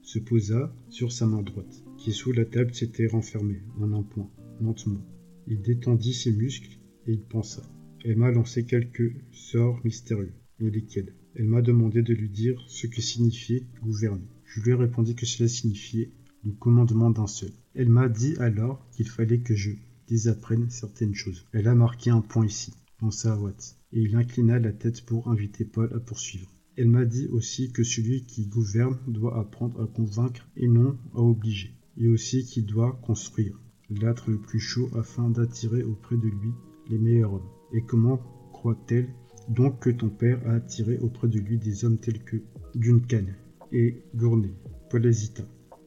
se 0.02 0.18
posa 0.18 0.70
sur 0.90 1.12
sa 1.12 1.26
main 1.26 1.40
droite, 1.40 1.82
qui 1.96 2.12
sous 2.12 2.32
la 2.32 2.44
table 2.44 2.74
s'était 2.74 3.06
renfermée 3.06 3.62
en 3.80 3.92
un 3.94 4.02
point, 4.02 4.28
lentement. 4.60 5.00
Il 5.46 5.62
détendit 5.62 6.12
ses 6.12 6.32
muscles 6.32 6.73
et 7.06 7.12
il 7.12 7.22
pensa. 7.22 7.62
Elle 8.04 8.16
m'a 8.16 8.30
lancé 8.30 8.64
quelques 8.64 9.14
sorts 9.32 9.80
mystérieux. 9.84 10.34
Mais 10.60 10.70
lesquels? 10.70 11.14
Elle 11.34 11.46
m'a 11.46 11.62
demandé 11.62 12.02
de 12.02 12.14
lui 12.14 12.28
dire 12.28 12.62
ce 12.68 12.86
que 12.86 13.00
signifiait 13.00 13.66
gouverner. 13.82 14.28
Je 14.44 14.60
lui 14.60 14.70
ai 14.70 14.74
répondu 14.74 15.14
que 15.14 15.26
cela 15.26 15.48
signifiait 15.48 16.12
le 16.44 16.52
commandement 16.52 17.10
d'un 17.10 17.26
seul. 17.26 17.50
Elle 17.74 17.88
m'a 17.88 18.08
dit 18.08 18.36
alors 18.38 18.86
qu'il 18.92 19.08
fallait 19.08 19.40
que 19.40 19.54
je 19.54 19.72
désapprenne 20.06 20.70
certaines 20.70 21.14
choses. 21.14 21.46
Elle 21.52 21.66
a 21.66 21.74
marqué 21.74 22.10
un 22.10 22.20
point 22.20 22.46
ici, 22.46 22.72
pensa 22.98 23.36
Watts, 23.38 23.76
et 23.92 24.00
il 24.00 24.14
inclina 24.14 24.58
la 24.58 24.72
tête 24.72 25.04
pour 25.04 25.28
inviter 25.28 25.64
Paul 25.64 25.90
à 25.94 25.98
poursuivre. 25.98 26.52
Elle 26.76 26.90
m'a 26.90 27.04
dit 27.04 27.26
aussi 27.28 27.72
que 27.72 27.82
celui 27.82 28.26
qui 28.26 28.46
gouverne 28.46 28.98
doit 29.06 29.38
apprendre 29.38 29.82
à 29.82 29.86
convaincre 29.86 30.48
et 30.56 30.68
non 30.68 30.98
à 31.14 31.20
obliger, 31.20 31.74
et 31.96 32.08
aussi 32.08 32.44
qu'il 32.44 32.66
doit 32.66 32.98
construire 33.02 33.58
l'âtre 33.90 34.30
le 34.30 34.38
plus 34.38 34.60
chaud 34.60 34.90
afin 34.94 35.30
d'attirer 35.30 35.82
auprès 35.82 36.16
de 36.16 36.28
lui 36.28 36.52
les 36.88 36.98
meilleurs 36.98 37.34
hommes. 37.34 37.50
Et 37.72 37.82
comment 37.82 38.20
croit-elle 38.52 39.08
donc 39.48 39.80
que 39.80 39.90
ton 39.90 40.08
père 40.08 40.40
a 40.46 40.54
attiré 40.54 40.98
auprès 40.98 41.28
de 41.28 41.38
lui 41.38 41.58
des 41.58 41.84
hommes 41.84 41.98
tels 41.98 42.22
que 42.22 42.36
Duncan 42.74 43.26
et 43.72 44.02
Gournay 44.14 44.54
Paul 44.90 45.06
hésita. 45.06 45.42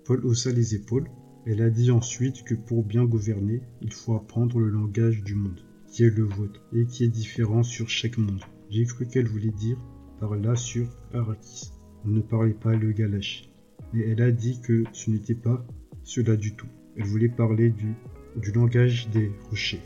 Paul 0.05 0.25
haussa 0.25 0.51
les 0.51 0.75
épaules. 0.75 1.09
Elle 1.45 1.61
a 1.61 1.69
dit 1.69 1.91
ensuite 1.91 2.43
que 2.43 2.55
pour 2.55 2.83
bien 2.83 3.05
gouverner, 3.05 3.61
il 3.81 3.93
faut 3.93 4.15
apprendre 4.15 4.59
le 4.59 4.69
langage 4.69 5.23
du 5.23 5.33
monde, 5.33 5.61
qui 5.87 6.03
est 6.03 6.09
le 6.09 6.25
vôtre, 6.25 6.61
et 6.73 6.85
qui 6.85 7.05
est 7.05 7.09
différent 7.09 7.63
sur 7.63 7.87
chaque 7.87 8.17
monde. 8.17 8.43
J'ai 8.69 8.83
cru 8.83 9.07
qu'elle 9.07 9.27
voulait 9.27 9.51
dire 9.51 9.77
par 10.19 10.35
là 10.35 10.55
sur 10.55 10.87
Arrakis. 11.13 11.71
On 12.05 12.09
ne 12.09 12.21
parlait 12.21 12.53
pas 12.53 12.75
le 12.75 12.91
galache. 12.91 13.49
Mais 13.93 14.03
elle 14.09 14.21
a 14.21 14.31
dit 14.31 14.59
que 14.61 14.83
ce 14.91 15.09
n'était 15.09 15.35
pas 15.35 15.65
cela 16.03 16.35
du 16.35 16.53
tout. 16.53 16.67
Elle 16.97 17.05
voulait 17.05 17.29
parler 17.29 17.69
du, 17.69 17.93
du 18.35 18.51
langage 18.51 19.09
des 19.09 19.31
rochers 19.49 19.81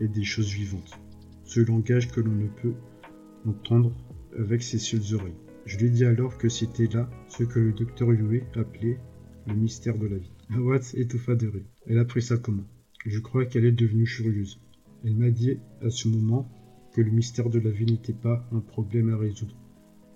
et 0.00 0.08
des 0.08 0.24
choses 0.24 0.52
vivantes. 0.52 0.98
Ce 1.44 1.60
langage 1.60 2.10
que 2.10 2.20
l'on 2.20 2.32
ne 2.32 2.48
peut 2.48 2.74
entendre 3.46 3.92
avec 4.38 4.62
ses 4.62 4.78
seules 4.78 5.14
oreilles. 5.14 5.34
Je 5.66 5.78
lui 5.78 5.90
dis 5.90 6.04
alors 6.04 6.38
que 6.38 6.48
c'était 6.48 6.86
là 6.86 7.10
ce 7.28 7.44
que 7.44 7.58
le 7.58 7.72
docteur 7.72 8.12
Yue 8.12 8.44
appelait 8.54 8.98
le 9.46 9.54
mystère 9.54 9.98
de 9.98 10.06
la 10.06 10.18
vie. 10.18 10.32
Awad 10.50 10.82
étouffa 10.94 11.34
de 11.34 11.48
rire. 11.48 11.66
Elle 11.86 11.98
a 11.98 12.04
pris 12.04 12.22
ça 12.22 12.36
comment? 12.36 12.64
Je 13.04 13.18
crois 13.20 13.46
qu'elle 13.46 13.64
est 13.64 13.72
devenue 13.72 14.06
furieuse. 14.06 14.60
Elle 15.04 15.16
m'a 15.16 15.30
dit 15.30 15.58
à 15.82 15.90
ce 15.90 16.08
moment 16.08 16.50
que 16.94 17.00
le 17.00 17.10
mystère 17.10 17.48
de 17.48 17.58
la 17.58 17.70
vie 17.70 17.86
n'était 17.86 18.12
pas 18.12 18.48
un 18.52 18.60
problème 18.60 19.10
à 19.10 19.16
résoudre, 19.16 19.56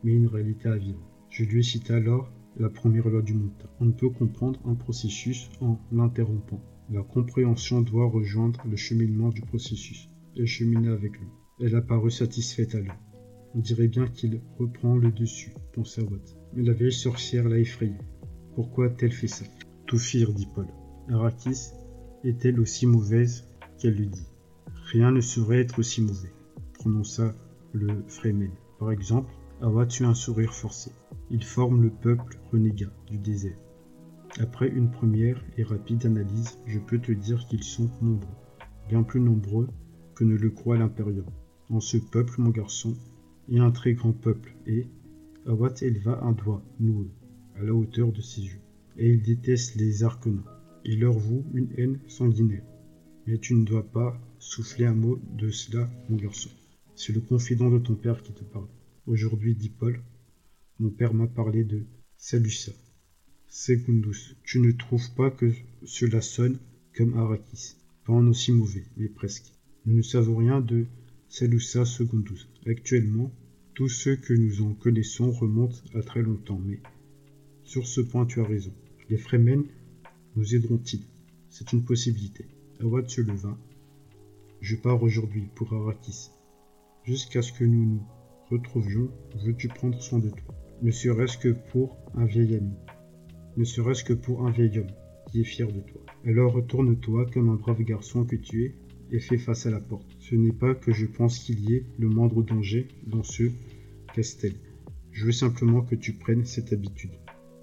mais 0.03 0.13
une 0.13 0.27
réalité 0.27 0.69
à 0.69 0.77
vivre. 0.77 1.07
Je 1.31 1.45
lui 1.45 1.61
ai 1.61 1.63
cité 1.63 1.95
alors 1.95 2.33
la 2.59 2.69
première 2.69 3.09
loi 3.09 3.23
du 3.23 3.35
monde. 3.35 3.51
On 3.81 3.87
ne 3.87 3.93
peut 3.93 4.11
comprendre 4.11 4.61
un 4.67 4.75
processus 4.75 5.49
en 5.61 5.79
l'interrompant. 5.93 6.61
La 6.91 7.03
compréhension 7.03 7.81
doit 7.81 8.09
rejoindre 8.09 8.61
le 8.69 8.77
cheminement 8.77 9.29
du 9.29 9.41
processus 9.41 10.09
et 10.37 10.47
cheminer 10.47 10.89
avec 10.89 11.19
lui. 11.19 11.29
Elle 11.61 11.77
a 11.77 11.83
paru 11.83 12.11
satisfaite 12.11 12.75
alors. 12.75 12.97
On 13.55 13.61
dirait 13.61 13.89
bien 13.89 14.07
qu'il 14.09 14.41
reprend 14.59 14.97
le 14.97 15.13
dessus, 15.13 15.55
pensa 15.75 16.03
Watt. 16.03 16.37
Mais 16.55 16.63
la 16.63 16.73
vieille 16.73 16.93
sorcière 16.93 17.49
l'a 17.49 17.59
effrayé. 17.59 17.97
Pourquoi 18.55 18.87
a-t-elle 18.87 19.13
fait 19.13 19.29
ça? 19.29 19.45
Tout 19.87 19.99
firent, 19.99 20.33
dit 20.33 20.49
Paul. 20.55 20.67
Arrakis 21.09 21.71
est-elle 22.25 22.61
aussi 22.61 22.87
mauvaise 22.87 23.49
qu'elle 23.79 23.97
le 23.97 24.07
dit? 24.07 24.27
Rien 24.93 25.11
ne 25.11 25.21
saurait 25.21 25.61
être 25.61 25.79
aussi 25.79 26.03
mauvais, 26.03 26.33
prononça 26.75 27.35
le 27.73 28.05
Fremen. 28.09 28.53
Par 28.79 28.91
exemple, 28.91 29.33
Awa 29.61 29.87
tue 29.87 30.05
un 30.05 30.15
sourire 30.15 30.53
forcé. 30.53 30.91
Il 31.31 31.45
forme 31.45 31.83
le 31.83 31.91
peuple 31.91 32.39
renégat 32.53 32.93
du 33.09 33.19
désert. 33.19 33.57
Après 34.41 34.69
une 34.69 34.91
première 34.91 35.45
et 35.59 35.63
rapide 35.63 36.07
analyse, 36.07 36.59
je 36.67 36.79
peux 36.79 36.99
te 36.99 37.13
dire 37.13 37.47
qu'ils 37.47 37.63
sont 37.63 37.91
nombreux, 38.01 38.35
bien 38.89 39.03
plus 39.03 39.21
nombreux 39.21 39.69
que 40.15 40.25
ne 40.25 40.37
le 40.37 40.49
croit 40.49 40.79
l'Imperium. 40.79 41.27
En 41.69 41.81
ce 41.81 41.99
peuple, 41.99 42.41
mon 42.41 42.49
garçon, 42.49 42.97
il 43.49 43.57
y 43.57 43.59
a 43.59 43.65
un 43.65 43.71
très 43.71 43.93
grand 43.93 44.13
peuple, 44.13 44.57
et 44.67 44.87
Awat 45.47 45.75
éleva 45.83 46.23
un 46.23 46.33
doigt 46.33 46.63
noueux 46.81 47.11
à 47.57 47.63
la 47.63 47.75
hauteur 47.75 48.11
de 48.11 48.23
ses 48.23 48.41
yeux. 48.43 48.61
Et 48.97 49.11
il 49.13 49.23
déteste 49.23 49.75
les 49.75 50.03
Arconins. 50.03 50.45
Il 50.85 51.01
leur 51.01 51.19
voue 51.19 51.45
une 51.53 51.69
haine 51.77 51.99
sanguinaire. 52.09 52.65
Mais 53.27 53.39
tu 53.39 53.55
ne 53.55 53.65
dois 53.65 53.85
pas 53.85 54.19
souffler 54.39 54.87
un 54.87 54.95
mot 54.95 55.21
de 55.37 55.51
cela, 55.51 55.91
mon 56.09 56.17
garçon. 56.17 56.51
C'est 56.95 57.13
le 57.13 57.21
confident 57.21 57.71
de 57.71 57.79
ton 57.79 57.95
père 57.95 58.23
qui 58.23 58.33
te 58.33 58.45
parle. 58.45 58.69
Aujourd'hui, 59.07 59.55
dit 59.55 59.71
Paul, 59.71 60.03
mon 60.79 60.91
père 60.91 61.13
m'a 61.13 61.27
parlé 61.27 61.65
de 61.65 61.85
Salusa. 62.17 62.73
Secundus, 63.55 64.35
tu 64.45 64.61
ne 64.61 64.73
trouves 64.73 65.13
pas 65.13 65.31
que 65.31 65.53
cela 65.85 66.23
sonne 66.23 66.57
comme 66.97 67.19
Arrakis 67.19 67.77
Pas 68.07 68.15
en 68.15 68.27
aussi 68.27 68.51
mauvais, 68.51 68.87
mais 68.97 69.09
presque. 69.09 69.53
Nous 69.85 69.95
ne 69.95 70.03
savons 70.03 70.37
rien 70.37 70.63
de 70.63 70.87
Salusa 71.29 71.85
Secundus. 71.85 72.49
Actuellement, 72.65 73.31
tous 73.75 73.91
ceux 73.91 74.17
que 74.17 74.33
nous 74.33 74.63
en 74.63 74.73
connaissons 74.73 75.31
remontent 75.31 75.77
à 75.95 76.01
très 76.01 76.23
longtemps, 76.23 76.59
mais 76.65 76.81
sur 77.63 77.87
ce 77.87 78.01
point, 78.01 78.25
tu 78.25 78.41
as 78.41 78.47
raison. 78.47 78.73
Les 79.11 79.19
Fremen 79.19 79.65
nous 80.35 80.55
aideront-ils? 80.55 81.05
C'est 81.51 81.75
une 81.75 81.85
possibilité. 81.85 82.47
Awad 82.81 83.11
se 83.11 83.21
leva. 83.21 83.59
Je 84.63 84.77
pars 84.77 85.03
aujourd'hui 85.03 85.51
pour 85.55 85.75
Arrakis. 85.75 86.31
Jusqu'à 87.05 87.43
ce 87.43 87.53
que 87.53 87.65
nous 87.65 87.85
nous 87.85 88.03
retrouvions, 88.51 89.11
veux-tu 89.45 89.69
prendre 89.69 90.01
soin 90.01 90.21
de 90.21 90.31
toi? 90.31 90.55
Ne 90.81 90.91
serait-ce 90.91 91.37
que 91.37 91.51
pour 91.71 91.99
un 92.15 92.25
vieil 92.25 92.55
ami. 92.55 92.73
Ne 93.57 93.65
serait-ce 93.65 94.05
que 94.05 94.15
pour 94.15 94.47
un 94.47 94.51
vieil 94.51 94.79
homme 94.79 94.91
qui 95.31 95.41
est 95.41 95.45
fier 95.45 95.71
de 95.71 95.81
toi. 95.81 96.01
Alors 96.25 96.53
retourne-toi 96.53 97.27
comme 97.33 97.49
un 97.49 97.55
brave 97.55 97.83
garçon 97.83 98.25
que 98.25 98.37
tu 98.37 98.65
es 98.65 98.75
et 99.11 99.21
fais 99.21 99.39
face 99.39 99.67
à 99.67 99.71
la 99.71 99.81
porte. 99.81 100.07
Ce 100.21 100.35
n'est 100.35 100.53
pas 100.53 100.75
que 100.75 100.93
je 100.93 101.07
pense 101.07 101.39
qu'il 101.39 101.61
y 101.69 101.75
ait 101.75 101.87
le 101.99 102.09
moindre 102.09 102.43
danger 102.43 102.89
dans 103.07 103.23
ce 103.23 103.45
castel. 104.15 104.55
Je 105.11 105.27
veux 105.27 105.33
simplement 105.33 105.83
que 105.83 105.95
tu 105.95 106.15
prennes 106.15 106.45
cette 106.45 106.73
habitude. 106.73 107.13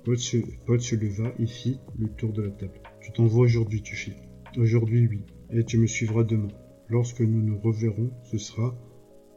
Paul 0.05 0.17
se, 0.17 0.95
leva 0.95 1.33
et 1.39 1.47
fit 1.47 1.79
le 1.97 2.07
tour 2.07 2.33
de 2.33 2.43
la 2.43 2.51
table. 2.51 2.79
Tu 3.01 3.11
t'en 3.11 3.25
vas 3.25 3.39
aujourd'hui, 3.39 3.81
tu 3.81 3.95
fais. 3.95 4.15
Aujourd'hui, 4.57 5.07
oui. 5.07 5.23
Et 5.51 5.63
tu 5.63 5.77
me 5.77 5.87
suivras 5.87 6.23
demain. 6.23 6.49
Lorsque 6.87 7.21
nous 7.21 7.41
nous 7.41 7.59
reverrons, 7.59 8.11
ce 8.23 8.37
sera 8.37 8.75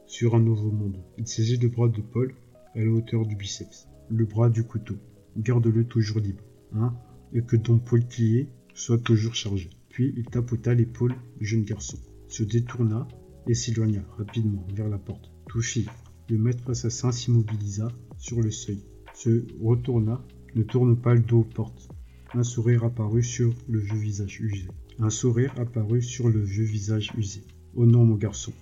sur 0.06 0.34
un 0.34 0.40
nouveau 0.40 0.70
monde. 0.70 0.98
Il 1.18 1.26
saisit 1.26 1.56
le 1.56 1.68
bras 1.68 1.88
de 1.88 2.00
Paul 2.00 2.34
à 2.74 2.80
la 2.80 2.90
hauteur 2.90 3.26
du 3.26 3.36
biceps. 3.36 3.88
Le 4.10 4.24
bras 4.24 4.50
du 4.50 4.64
couteau. 4.64 4.96
Garde-le 5.36 5.84
toujours 5.84 6.20
libre. 6.20 6.42
Hein 6.74 6.94
Et 7.32 7.42
que 7.42 7.56
ton 7.56 7.78
poitrier 7.78 8.48
soit 8.74 8.98
toujours 8.98 9.34
chargé. 9.34 9.70
Puis 9.88 10.14
il 10.16 10.24
tapota 10.24 10.74
l'épaule 10.74 11.14
du 11.38 11.46
jeune 11.46 11.64
garçon, 11.64 11.98
se 12.28 12.42
détourna 12.42 13.06
et 13.46 13.54
s'éloigna 13.54 14.02
rapidement 14.16 14.66
vers 14.74 14.88
la 14.88 14.98
porte. 14.98 15.30
Touché, 15.48 15.84
le 16.30 16.38
maître 16.38 16.70
assassin 16.70 17.12
s'immobilisa 17.12 17.88
sur 18.18 18.40
le 18.40 18.50
seuil, 18.50 18.82
se 19.14 19.44
retourna 19.60 20.24
ne 20.54 20.62
tourne 20.62 20.96
pas 20.96 21.14
le 21.14 21.20
dos 21.20 21.40
aux 21.40 21.44
portes. 21.44 21.88
Un 22.34 22.42
sourire 22.42 22.84
apparut 22.84 23.22
sur 23.22 23.54
le 23.68 23.78
vieux 23.78 23.98
visage 23.98 24.40
usé. 24.40 24.66
Un 24.98 25.10
sourire 25.10 25.52
apparut 25.58 26.02
sur 26.02 26.28
le 26.28 26.40
vieux 26.40 26.64
visage 26.64 27.12
usé. 27.16 27.42
Oh 27.74 27.86
non, 27.86 28.04
mon 28.04 28.16
garçon. 28.16 28.52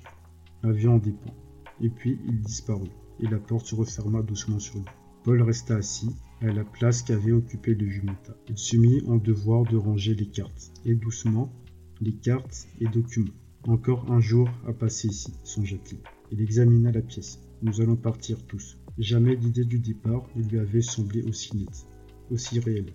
La 0.62 0.72
vie 0.72 0.88
en 0.88 0.98
dépend. 0.98 1.34
Et 1.80 1.88
puis 1.88 2.18
il 2.26 2.40
disparut, 2.40 2.90
et 3.20 3.26
la 3.26 3.38
porte 3.38 3.66
se 3.66 3.74
referma 3.74 4.22
doucement 4.22 4.58
sur 4.58 4.76
lui. 4.76 4.84
Paul 5.24 5.42
resta 5.42 5.76
assis 5.76 6.10
à 6.40 6.52
la 6.52 6.64
place 6.64 7.02
qu'avait 7.02 7.32
occupée 7.32 7.74
le 7.74 7.86
Jumata. 7.86 8.34
Il 8.48 8.56
se 8.56 8.76
mit 8.76 9.02
en 9.06 9.16
devoir 9.16 9.64
de 9.64 9.76
ranger 9.76 10.14
les 10.14 10.28
cartes, 10.28 10.72
et 10.84 10.94
doucement, 10.94 11.52
les 12.00 12.14
cartes 12.14 12.66
et 12.80 12.86
documents. 12.86 13.34
Encore 13.64 14.10
un 14.10 14.20
jour 14.20 14.48
à 14.66 14.72
passer 14.72 15.08
ici, 15.08 15.34
songea-t-il. 15.44 15.98
Il 16.32 16.40
examina 16.40 16.90
la 16.90 17.02
pièce. 17.02 17.40
Nous 17.62 17.82
allons 17.82 17.96
partir 17.96 18.42
tous. 18.46 18.78
Jamais 18.96 19.36
l'idée 19.36 19.64
du 19.64 19.78
départ 19.78 20.26
ne 20.34 20.42
lui 20.42 20.58
avait 20.58 20.80
semblé 20.80 21.22
aussi 21.22 21.56
nette, 21.56 21.86
aussi 22.30 22.58
réelle. 22.58 22.92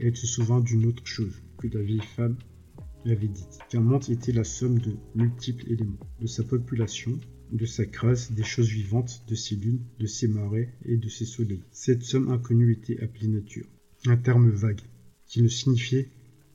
Elle 0.00 0.16
se 0.16 0.26
souvint 0.26 0.60
d'une 0.60 0.86
autre 0.86 1.06
chose 1.06 1.42
que 1.58 1.68
la 1.68 1.80
vieille 1.80 2.00
femme 2.16 2.36
l'avait 3.04 3.28
dite, 3.28 3.58
qu'un 3.68 3.80
monde 3.80 4.08
était 4.08 4.32
la 4.32 4.44
somme 4.44 4.78
de 4.78 4.96
multiples 5.14 5.70
éléments, 5.70 5.98
de 6.20 6.26
sa 6.26 6.42
population, 6.42 7.12
de 7.54 7.66
sa 7.66 7.86
crasse, 7.86 8.32
des 8.32 8.42
choses 8.42 8.68
vivantes, 8.68 9.22
de 9.28 9.34
ses 9.36 9.54
lunes, 9.54 9.80
de 10.00 10.06
ses 10.06 10.26
marais 10.26 10.74
et 10.84 10.96
de 10.96 11.08
ses 11.08 11.24
soleils. 11.24 11.62
Cette 11.70 12.02
somme 12.02 12.28
inconnue 12.28 12.72
était 12.72 13.00
appelée 13.00 13.28
nature, 13.28 13.66
un 14.06 14.16
terme 14.16 14.50
vague, 14.50 14.80
qui 15.26 15.40
ne 15.40 15.48
signifiait 15.48 16.08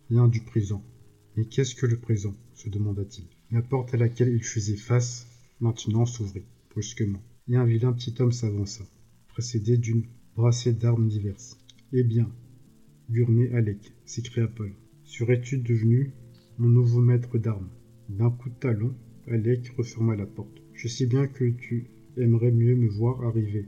rien 0.09 0.27
du 0.27 0.41
présent. 0.41 0.83
Mais 1.35 1.45
qu'est-ce 1.45 1.75
que 1.75 1.85
le 1.85 1.97
présent? 1.97 2.35
se 2.53 2.69
demanda-t-il. 2.69 3.25
La 3.51 3.61
porte 3.61 3.93
à 3.93 3.97
laquelle 3.97 4.33
il 4.33 4.43
faisait 4.43 4.75
face 4.75 5.25
maintenant 5.61 6.05
s'ouvrit 6.05 6.43
brusquement 6.69 7.21
et 7.47 7.55
un 7.55 7.65
vilain 7.65 7.93
petit 7.93 8.13
homme 8.19 8.33
s'avança, 8.33 8.83
précédé 9.29 9.77
d'une 9.77 10.03
brassée 10.35 10.73
d'armes 10.73 11.07
diverses. 11.07 11.57
Eh 11.93 12.03
bien, 12.03 12.29
Gurney 13.09 13.49
Alec, 13.53 13.93
s'écria 14.05 14.47
Paul, 14.47 14.73
serais-tu 15.05 15.57
devenu 15.57 16.11
mon 16.57 16.67
nouveau 16.67 16.99
maître 16.99 17.37
d'armes? 17.37 17.69
D'un 18.09 18.31
coup 18.31 18.49
de 18.49 18.55
talon, 18.55 18.93
Alec 19.27 19.71
referma 19.77 20.15
la 20.15 20.25
porte. 20.25 20.61
Je 20.81 20.87
sais 20.87 21.07
bien 21.07 21.27
que 21.27 21.43
tu 21.43 21.89
aimerais 22.15 22.51
mieux 22.51 22.73
me 22.73 22.87
voir 22.87 23.21
arriver 23.25 23.67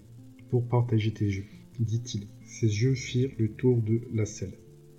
pour 0.49 0.65
partager 0.65 1.11
tes 1.11 1.29
jeux, 1.29 1.43
dit-il. 1.77 2.25
Ses 2.45 2.67
yeux 2.67 2.93
firent 2.93 3.33
le 3.37 3.49
tour 3.49 3.81
de 3.81 3.99
la 4.13 4.25
salle, 4.25 4.53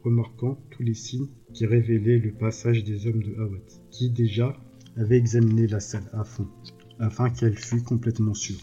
remarquant 0.04 0.59
tous 0.69 0.83
les 0.83 0.92
signes 0.92 1.28
qui 1.54 1.64
révélaient 1.64 2.19
le 2.19 2.33
passage 2.33 2.85
des 2.85 3.07
hommes 3.07 3.23
de 3.23 3.35
Hawat, 3.37 3.64
qui 3.90 4.11
déjà 4.11 4.54
avaient 4.99 5.16
examiné 5.16 5.66
la 5.66 5.81
salle 5.81 6.11
à 6.12 6.23
fond 6.23 6.47
afin 6.99 7.31
qu'elle 7.31 7.57
fût 7.57 7.83
complètement 7.83 8.35
sûre, 8.35 8.61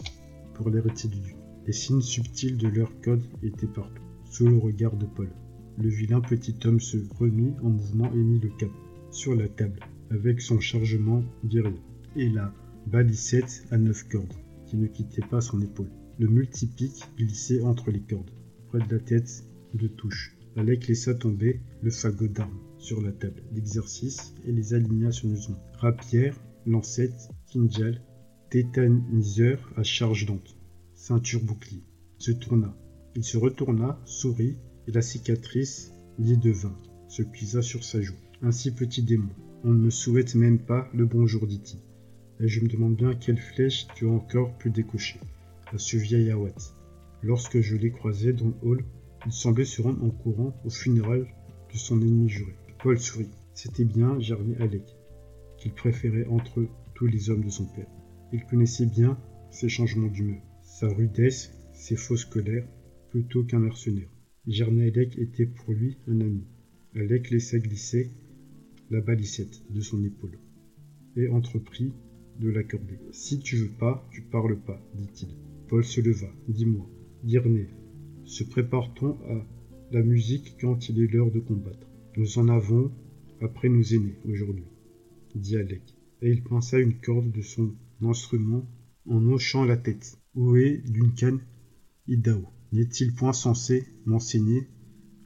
pour 0.54 0.70
l'héritier 0.70 1.10
du 1.10 1.18
duc. 1.18 1.34
Les 1.66 1.72
signes 1.72 2.02
subtils 2.02 2.56
de 2.56 2.68
leur 2.68 3.00
code 3.00 3.24
étaient 3.42 3.66
partout, 3.66 4.04
sous 4.26 4.46
le 4.46 4.58
regard 4.58 4.96
de 4.96 5.06
Paul. 5.06 5.32
Le 5.76 5.88
vilain 5.88 6.20
petit 6.20 6.54
homme 6.66 6.78
se 6.78 6.98
remit 7.18 7.54
en 7.64 7.70
mouvement 7.70 8.12
et 8.12 8.22
mit 8.22 8.38
le 8.38 8.50
cap 8.50 8.70
sur 9.10 9.34
la 9.34 9.48
table, 9.48 9.80
avec 10.12 10.40
son 10.40 10.60
chargement 10.60 11.24
viril, 11.42 11.74
et 12.14 12.28
la 12.28 12.54
balissette 12.86 13.64
à 13.70 13.78
neuf 13.78 14.04
cordes, 14.08 14.34
qui 14.66 14.76
ne 14.76 14.86
quittait 14.86 15.26
pas 15.30 15.40
son 15.40 15.60
épaule. 15.60 15.90
Le 16.18 16.28
multipic 16.28 17.04
glissait 17.16 17.62
entre 17.62 17.90
les 17.90 18.00
cordes, 18.00 18.30
près 18.68 18.80
de 18.80 18.94
la 18.94 19.00
tête 19.00 19.44
de 19.74 19.88
touche. 19.88 20.36
Alec 20.56 20.88
laissa 20.88 21.14
tomber 21.14 21.60
le 21.82 21.90
fagot 21.90 22.28
d'armes 22.28 22.58
sur 22.78 23.00
la 23.00 23.12
table 23.12 23.42
d'exercice 23.52 24.34
et 24.44 24.52
les 24.52 24.74
aligna 24.74 25.12
soigneusement. 25.12 25.58
Rapière, 25.78 26.36
lancette, 26.66 27.30
kinjal 27.46 28.00
tétaniseur 28.50 29.72
à 29.76 29.84
charge 29.84 30.26
dente, 30.26 30.56
ceinture 30.94 31.42
bouclier. 31.42 31.84
Se 32.18 32.32
tourna. 32.32 32.76
Il 33.14 33.24
se 33.24 33.38
retourna, 33.38 34.00
sourit, 34.04 34.56
et 34.86 34.92
la 34.92 35.02
cicatrice 35.02 35.92
l'y 36.18 36.36
devint. 36.36 36.76
se 37.08 37.22
plisa 37.22 37.62
sur 37.62 37.82
sa 37.82 38.00
joue. 38.00 38.14
Ainsi, 38.42 38.72
petit 38.72 39.02
démon, 39.02 39.30
on 39.64 39.70
ne 39.72 39.78
me 39.78 39.90
souhaite 39.90 40.34
même 40.34 40.58
pas 40.58 40.88
le 40.94 41.06
bonjour, 41.06 41.46
dit-il. 41.46 41.78
Et 42.42 42.48
je 42.48 42.60
me 42.60 42.68
demande 42.68 42.96
bien 42.96 43.14
quelle 43.14 43.38
flèche 43.38 43.86
tu 43.94 44.06
as 44.06 44.10
encore 44.10 44.56
pu 44.56 44.70
décocher 44.70 45.20
à 45.66 45.78
ce 45.78 45.98
vieil. 45.98 46.34
Lorsque 47.22 47.60
je 47.60 47.76
l'ai 47.76 47.90
croisé 47.90 48.32
dans 48.32 48.46
le 48.46 48.54
hall, 48.62 48.84
il 49.26 49.32
semblait 49.32 49.66
se 49.66 49.82
rendre 49.82 50.02
en 50.02 50.10
courant 50.10 50.58
au 50.64 50.70
funérailles 50.70 51.28
de 51.70 51.76
son 51.76 52.00
ennemi 52.00 52.28
juré. 52.30 52.54
Paul 52.82 52.98
sourit. 52.98 53.28
C'était 53.52 53.84
bien 53.84 54.18
Jarny 54.20 54.56
Alec, 54.56 54.84
qu'il 55.58 55.72
préférait 55.72 56.26
entre 56.28 56.66
tous 56.94 57.06
les 57.06 57.28
hommes 57.28 57.44
de 57.44 57.50
son 57.50 57.66
père. 57.66 57.88
Il 58.32 58.42
connaissait 58.46 58.86
bien 58.86 59.18
ses 59.50 59.68
changements 59.68 60.06
d'humeur, 60.06 60.40
sa 60.62 60.88
rudesse, 60.88 61.52
ses 61.74 61.96
fausses 61.96 62.24
colères, 62.24 62.66
plutôt 63.10 63.44
qu'un 63.44 63.58
mercenaire. 63.58 64.08
Jarny 64.46 64.84
Alec 64.84 65.18
était 65.18 65.44
pour 65.44 65.74
lui 65.74 65.98
un 66.08 66.20
ami. 66.20 66.46
Alec 66.96 67.30
laissa 67.30 67.58
glisser 67.58 68.10
la 68.88 69.02
balissette 69.02 69.60
de 69.68 69.80
son 69.82 70.02
épaule 70.04 70.38
et 71.16 71.28
entreprit 71.28 71.92
de 72.38 72.48
l'accorder. 72.48 72.98
Si 73.12 73.38
tu 73.40 73.56
veux 73.56 73.70
pas, 73.78 74.06
tu 74.10 74.22
parles 74.22 74.58
pas, 74.60 74.80
dit-il. 74.94 75.28
Paul 75.68 75.84
se 75.84 76.00
leva. 76.00 76.28
Dis-moi, 76.48 76.88
Dirné, 77.22 77.68
se 78.24 78.44
prépare-t-on 78.44 79.12
à 79.28 79.46
la 79.90 80.02
musique 80.02 80.56
quand 80.60 80.88
il 80.88 81.02
est 81.02 81.06
l'heure 81.06 81.30
de 81.30 81.40
combattre? 81.40 81.86
Nous 82.16 82.38
en 82.38 82.48
avons 82.48 82.90
après 83.40 83.68
nos 83.68 83.82
aînés 83.82 84.16
aujourd'hui, 84.24 84.64
dit 85.34 85.56
Alec, 85.56 85.82
et 86.22 86.30
il 86.30 86.42
pinça 86.42 86.78
une 86.78 86.98
corde 87.00 87.30
de 87.30 87.42
son 87.42 87.74
instrument 88.02 88.66
en 89.06 89.26
hochant 89.26 89.64
la 89.64 89.76
tête. 89.76 90.18
Où 90.34 90.56
est 90.56 90.82
Duncan 90.88 91.38
Idaho 92.06 92.46
N'est-il 92.72 93.14
point 93.14 93.32
censé 93.32 93.84
m'enseigner 94.06 94.68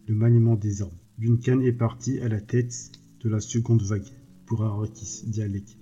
le 0.07 0.15
maniement 0.15 0.57
des 0.57 0.83
armes? 0.83 0.99
Duncan 1.19 1.61
est 1.61 1.73
parti 1.73 2.19
à 2.19 2.29
la 2.29 2.41
tête 2.41 2.91
de 3.21 3.29
la 3.29 3.41
seconde 3.41 3.83
vague 3.83 4.09
pour 4.47 4.65
Arrakis, 4.65 5.25
dit 5.27 5.43
Alec. 5.43 5.79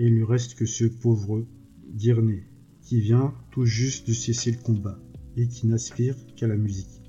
Et 0.00 0.06
il 0.06 0.14
ne 0.14 0.24
reste 0.24 0.54
que 0.54 0.64
ce 0.64 0.86
pauvre 0.86 1.46
Dirné 1.92 2.46
qui 2.80 3.00
vient 3.00 3.34
tout 3.50 3.66
juste 3.66 4.08
de 4.08 4.14
cesser 4.14 4.50
le 4.50 4.56
combat 4.56 4.98
et 5.36 5.46
qui 5.46 5.66
n'aspire 5.66 6.16
qu'à 6.36 6.46
la 6.46 6.56
musique. 6.56 7.02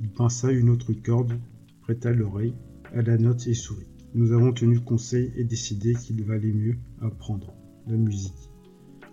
Il 0.00 0.10
pinça 0.10 0.50
une 0.50 0.68
autre 0.68 0.92
corde, 0.94 1.38
prêta 1.82 2.10
l'oreille 2.12 2.56
à 2.92 3.02
la 3.02 3.18
note 3.18 3.46
et 3.46 3.54
sourit. 3.54 3.86
Nous 4.14 4.32
avons 4.32 4.52
tenu 4.52 4.80
conseil 4.80 5.32
et 5.36 5.44
décidé 5.44 5.94
qu'il 5.94 6.24
valait 6.24 6.52
mieux 6.52 6.76
apprendre 7.00 7.54
la 7.86 7.96
musique 7.96 8.50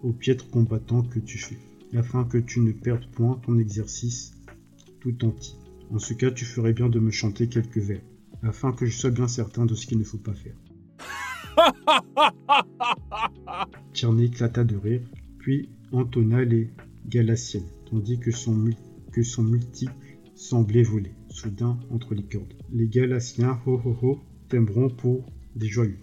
au 0.02 0.14
piètre 0.14 0.50
combattant 0.50 1.04
que 1.04 1.20
tu 1.20 1.38
fais, 1.38 1.60
afin 1.94 2.24
que 2.24 2.40
tu 2.40 2.60
ne 2.60 2.72
perdes 2.72 3.06
point 3.12 3.40
ton 3.46 3.60
exercice 3.60 4.32
tout 5.00 5.24
entier. 5.24 5.60
En 5.92 6.00
ce 6.00 6.16
cas, 6.16 6.32
tu 6.32 6.44
ferais 6.44 6.74
bien 6.74 6.90
de 6.90 7.00
me 7.00 7.12
chanter 7.12 7.48
quelques 7.48 7.78
vers, 7.78 8.02
afin 8.42 8.72
que 8.72 8.88
je 8.88 8.98
sois 8.98 9.12
bien 9.12 9.28
certain 9.28 9.68
de 9.68 9.76
ce 9.76 9.86
qu'il 9.86 10.00
ne 10.00 10.04
faut 10.04 10.18
pas 10.18 10.34
faire. 10.34 10.56
Tierney 13.94 14.26
éclata 14.26 14.64
de 14.64 14.76
rire, 14.76 15.02
puis 15.40 15.70
entonna 15.92 16.44
les 16.44 16.70
Galatiennes, 17.08 17.66
tandis 17.90 18.20
que 18.20 18.30
son, 18.32 18.54
multiple 18.54 19.94
semblait 20.36 20.84
voler, 20.84 21.14
soudain 21.30 21.80
entre 21.90 22.14
les 22.16 22.24
cordes. 22.24 22.54
Les 22.72 22.88
Galatiens, 22.88 23.60
ho 23.66 23.82
ho 23.84 23.98
ho, 24.02 24.20
t'aimeront 24.50 24.90
pour 24.90 25.26
des 25.56 25.68
joyeux, 25.68 26.00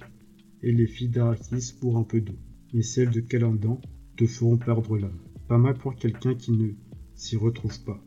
et 0.63 0.73
les 0.73 0.87
filles 0.87 1.09
d'Arakis 1.09 1.75
pour 1.81 1.97
un 1.97 2.05
peu 2.05 2.21
d'eau, 2.21 2.37
mais 2.75 2.83
celles 2.83 3.11
de 3.11 3.21
Calandan 3.21 3.81
te 4.17 4.27
feront 4.27 4.59
perdre 4.59 4.99
l'âme. 4.99 5.19
Pas 5.49 5.59
mal 5.59 5.79
pour 5.79 5.97
quelqu'un 5.97 6.35
qui 6.35 6.53
ne 6.53 6.73
s'y 7.15 7.37
retrouve 7.37 7.83
pas 7.85 8.03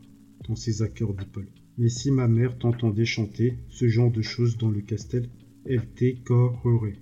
dans 0.48 0.56
ses 0.56 0.82
accords 0.82 1.16
Paul. 1.32 1.48
Mais 1.78 1.88
si 1.88 2.10
ma 2.10 2.28
mère 2.28 2.58
t'entendait 2.58 3.04
chanter 3.04 3.58
ce 3.68 3.88
genre 3.88 4.12
de 4.12 4.22
choses 4.22 4.58
dans 4.58 4.70
le 4.70 4.80
castel, 4.80 5.28
elle 5.64 5.86
t'écorerait 5.86 6.98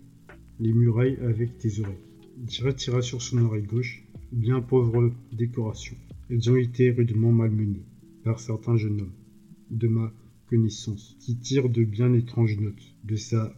les 0.60 0.74
murailles 0.74 1.18
avec 1.22 1.56
tes 1.56 1.80
oreilles. 1.80 1.96
Il 2.38 2.74
tira 2.74 3.00
sur 3.00 3.22
son 3.22 3.38
oreille 3.38 3.62
gauche 3.62 4.04
bien 4.30 4.60
pauvre 4.60 5.12
décoration. 5.32 5.96
Elles 6.28 6.50
ont 6.50 6.56
été 6.56 6.90
rudement 6.90 7.32
malmenées 7.32 7.86
par 8.24 8.38
certains 8.38 8.76
jeunes 8.76 9.00
hommes 9.00 9.12
de 9.70 9.88
ma 9.88 10.12
connaissance, 10.48 11.16
qui 11.20 11.36
tirent 11.38 11.70
de 11.70 11.82
bien 11.82 12.12
étranges 12.12 12.58
notes 12.58 12.94
de 13.04 13.16
sa 13.16 13.54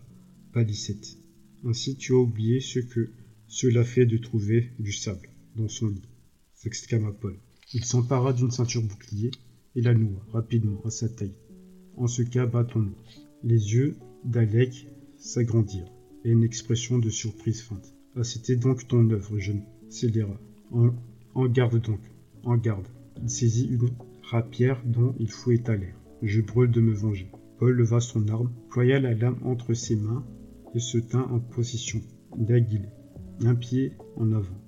palissette. 0.52 1.18
Ainsi 1.64 1.96
tu 1.96 2.12
as 2.12 2.18
oublié 2.18 2.60
ce 2.60 2.78
que 2.78 3.10
cela 3.48 3.82
fait 3.82 4.06
de 4.06 4.16
trouver 4.16 4.70
du 4.78 4.92
sable 4.92 5.28
dans 5.56 5.68
son 5.68 5.88
lit, 5.88 6.08
s'exclama 6.54 7.12
Paul. 7.12 7.36
Il 7.74 7.84
s'empara 7.84 8.32
d'une 8.32 8.50
ceinture 8.50 8.82
bouclier 8.82 9.32
et 9.74 9.82
la 9.82 9.94
noua 9.94 10.24
rapidement 10.32 10.80
à 10.84 10.90
sa 10.90 11.08
taille. 11.08 11.34
En 11.96 12.06
ce 12.06 12.22
cas, 12.22 12.46
battons-nous. 12.46 12.96
Les 13.42 13.74
yeux 13.74 13.96
d'Alec 14.24 14.86
s'agrandirent 15.18 15.90
et 16.24 16.30
une 16.30 16.44
expression 16.44 16.98
de 16.98 17.10
surprise 17.10 17.62
feinte. 17.62 17.94
Ah, 18.16 18.24
c'était 18.24 18.56
donc 18.56 18.86
ton 18.88 19.08
œuvre, 19.10 19.38
jeune 19.38 19.62
scélérat. 19.88 20.40
En, 21.34 21.46
garde 21.46 21.80
donc, 21.80 22.00
en 22.44 22.56
garde. 22.56 22.86
Il 23.22 23.30
saisit 23.30 23.66
une 23.66 23.90
rapière 24.22 24.82
dont 24.84 25.14
il 25.18 25.30
fouetta 25.30 25.76
l'air. 25.76 25.96
Je 26.22 26.40
brûle 26.40 26.70
de 26.70 26.80
me 26.80 26.92
venger. 26.92 27.30
Paul 27.58 27.74
leva 27.74 28.00
son 28.00 28.28
arme, 28.28 28.52
ploya 28.70 28.98
la 28.98 29.14
lame 29.14 29.38
entre 29.44 29.74
ses 29.74 29.96
mains 29.96 30.26
et 30.74 30.78
se 30.78 30.98
tint 30.98 31.28
en 31.30 31.38
position 31.38 32.00
d'aguilé, 32.36 32.88
un 33.44 33.54
pied 33.54 33.92
en 34.16 34.32
avant, 34.32 34.60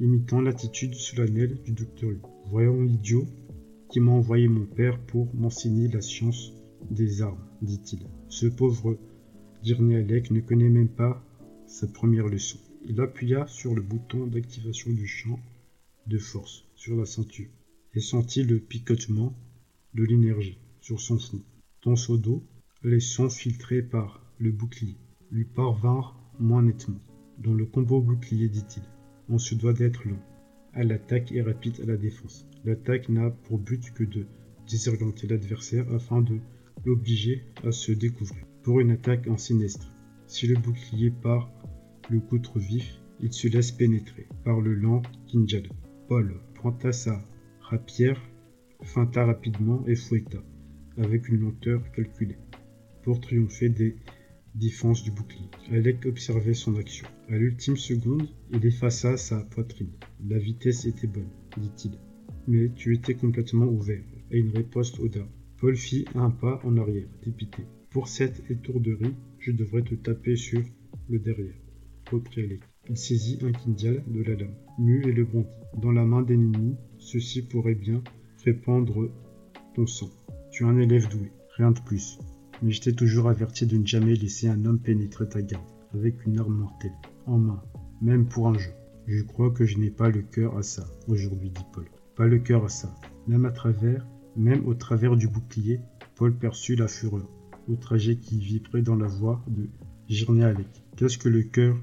imitant 0.00 0.40
l'attitude 0.40 0.94
solennelle 0.94 1.58
du 1.62 1.72
docteur 1.72 2.10
Voyons 2.50 2.82
l'idiot 2.82 3.26
qui 3.88 4.00
m'a 4.00 4.12
envoyé 4.12 4.48
mon 4.48 4.66
père 4.66 4.98
pour 4.98 5.34
m'enseigner 5.34 5.88
la 5.88 6.00
science 6.00 6.52
des 6.90 7.22
armes, 7.22 7.44
dit-il. 7.62 8.00
Ce 8.28 8.46
pauvre 8.46 8.98
Dirnialek 9.62 10.32
ne 10.32 10.40
connaît 10.40 10.68
même 10.68 10.88
pas 10.88 11.24
sa 11.66 11.86
première 11.86 12.26
leçon. 12.26 12.58
Il 12.84 13.00
appuya 13.00 13.46
sur 13.46 13.76
le 13.76 13.82
bouton 13.82 14.26
d'activation 14.26 14.90
du 14.90 15.06
champ 15.06 15.38
de 16.08 16.18
force 16.18 16.64
sur 16.74 16.96
la 16.96 17.06
ceinture 17.06 17.48
et 17.94 18.00
sentit 18.00 18.42
le 18.42 18.58
picotement 18.58 19.32
de 19.94 20.02
l'énergie 20.02 20.58
sur 20.80 21.00
son 21.00 21.16
front. 21.16 21.42
Dans 21.84 21.94
son 21.94 22.16
dos, 22.16 22.42
les 22.82 22.98
sons 22.98 23.30
filtrés 23.30 23.82
par 23.82 24.20
le 24.38 24.50
bouclier 24.50 24.96
lui 25.30 25.44
parvinrent 25.44 26.18
moins 26.40 26.62
nettement. 26.62 27.00
Dans 27.38 27.54
le 27.54 27.64
combo 27.64 28.00
bouclier, 28.00 28.48
dit-il, 28.48 28.82
on 29.28 29.38
se 29.38 29.54
doit 29.54 29.74
d'être 29.74 30.08
lent 30.08 30.22
à 30.72 30.82
l'attaque 30.82 31.30
et 31.30 31.42
rapide 31.42 31.80
à 31.82 31.86
la 31.86 31.96
défense. 31.96 32.48
L'attaque 32.64 33.08
n'a 33.08 33.30
pour 33.30 33.58
but 33.58 33.92
que 33.92 34.02
de 34.02 34.26
désorienter 34.68 35.28
l'adversaire 35.28 35.88
afin 35.92 36.20
de 36.20 36.38
l'obliger 36.84 37.44
à 37.62 37.70
se 37.70 37.92
découvrir. 37.92 38.44
Pour 38.62 38.78
une 38.78 38.92
attaque 38.92 39.26
en 39.26 39.36
sinistre, 39.36 39.92
si 40.28 40.46
le 40.46 40.54
bouclier 40.54 41.10
part 41.10 41.50
le 42.10 42.20
coup 42.20 42.38
trop 42.38 42.60
vif, 42.60 43.00
il 43.20 43.32
se 43.32 43.48
laisse 43.48 43.72
pénétrer 43.72 44.28
par 44.44 44.60
le 44.60 44.74
lent 44.74 45.02
Kinjal. 45.26 45.68
Paul 46.06 46.40
pointa 46.54 46.92
sa 46.92 47.26
rapière, 47.60 48.22
feinta 48.82 49.24
rapidement 49.24 49.84
et 49.88 49.96
fouetta, 49.96 50.38
avec 50.96 51.28
une 51.28 51.40
lenteur 51.40 51.82
calculée, 51.90 52.38
pour 53.02 53.20
triompher 53.20 53.68
des 53.68 53.96
défenses 54.54 55.02
du 55.02 55.10
bouclier. 55.10 55.48
Alec 55.72 56.06
observait 56.06 56.54
son 56.54 56.76
action. 56.76 57.08
À 57.30 57.36
l'ultime 57.36 57.76
seconde, 57.76 58.28
il 58.52 58.64
effaça 58.64 59.16
sa 59.16 59.40
poitrine. 59.40 59.90
La 60.28 60.38
vitesse 60.38 60.84
était 60.84 61.08
bonne, 61.08 61.30
dit-il. 61.56 61.98
Mais 62.46 62.70
tu 62.76 62.94
étais 62.94 63.14
complètement 63.14 63.66
ouvert, 63.66 64.04
et 64.30 64.38
une 64.38 64.56
riposte 64.56 65.00
au 65.00 65.08
Paul 65.58 65.76
fit 65.76 66.04
un 66.14 66.30
pas 66.30 66.60
en 66.62 66.76
arrière, 66.76 67.08
dépité. 67.24 67.64
Pour 67.92 68.08
cette 68.08 68.42
étourderie, 68.50 69.14
je 69.38 69.52
devrais 69.52 69.82
te 69.82 69.94
taper 69.94 70.36
sur 70.36 70.62
le 71.10 71.18
derrière 71.18 71.54
reprit 72.10 72.60
Il 72.88 72.96
saisit 72.96 73.38
un 73.42 73.52
kindial 73.52 74.02
de 74.06 74.22
la 74.22 74.34
lame, 74.34 74.54
mu 74.78 75.02
et 75.06 75.12
le 75.12 75.24
bondit. 75.24 75.48
Dans 75.80 75.92
la 75.92 76.04
main 76.04 76.22
d'ennemi, 76.22 76.76
ceci 76.98 77.42
pourrait 77.42 77.74
bien 77.74 78.02
répandre 78.44 79.10
ton 79.74 79.86
sang. 79.86 80.10
Tu 80.50 80.64
es 80.64 80.66
un 80.66 80.78
élève 80.78 81.08
doué, 81.08 81.32
rien 81.56 81.70
de 81.70 81.80
plus. 81.80 82.18
Mais 82.62 82.72
je 82.72 82.80
t'ai 82.80 82.94
toujours 82.94 83.28
averti 83.28 83.66
de 83.66 83.76
ne 83.76 83.86
jamais 83.86 84.14
laisser 84.14 84.48
un 84.48 84.64
homme 84.64 84.80
pénétrer 84.80 85.28
ta 85.28 85.42
garde, 85.42 85.64
avec 85.94 86.24
une 86.26 86.38
arme 86.38 86.56
mortelle, 86.56 86.92
en 87.26 87.38
main, 87.38 87.62
même 88.00 88.26
pour 88.26 88.48
un 88.48 88.58
jeu. 88.58 88.72
Je 89.06 89.22
crois 89.22 89.50
que 89.50 89.64
je 89.64 89.78
n'ai 89.78 89.90
pas 89.90 90.10
le 90.10 90.22
cœur 90.22 90.56
à 90.56 90.62
ça, 90.62 90.86
aujourd'hui, 91.08 91.50
dit 91.50 91.66
Paul. 91.72 91.86
Pas 92.16 92.26
le 92.26 92.38
cœur 92.38 92.64
à 92.64 92.68
ça. 92.68 92.94
Même 93.26 93.44
à 93.44 93.50
travers, 93.50 94.06
même 94.36 94.66
au 94.66 94.74
travers 94.74 95.16
du 95.16 95.28
bouclier, 95.28 95.80
Paul 96.14 96.34
perçut 96.36 96.76
la 96.76 96.88
fureur, 96.88 97.28
au 97.68 97.76
trajet 97.76 98.16
qui 98.16 98.38
vibrait 98.38 98.82
dans 98.82 98.96
la 98.96 99.06
voix 99.06 99.44
de 99.48 99.68
Girné 100.08 100.44
Alec. 100.44 100.84
Qu'est-ce 100.96 101.18
que 101.18 101.28
le 101.28 101.42
cœur 101.42 101.76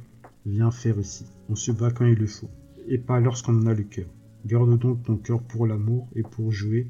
Viens 0.46 0.72
faire 0.72 1.00
ici? 1.00 1.26
On 1.50 1.56
se 1.56 1.72
bat 1.72 1.92
quand 1.92 2.06
il 2.06 2.18
le 2.18 2.28
faut, 2.28 2.50
et 2.88 2.98
pas 2.98 3.20
lorsqu'on 3.20 3.58
en 3.58 3.66
a 3.68 3.74
le 3.74 3.84
cœur. 3.84 4.08
Garde 4.46 4.80
donc 4.80 5.04
ton 5.04 5.18
cœur 5.18 5.44
pour 5.44 5.68
l'amour 5.68 6.10
et 6.16 6.24
pour 6.24 6.52
jouer 6.52 6.88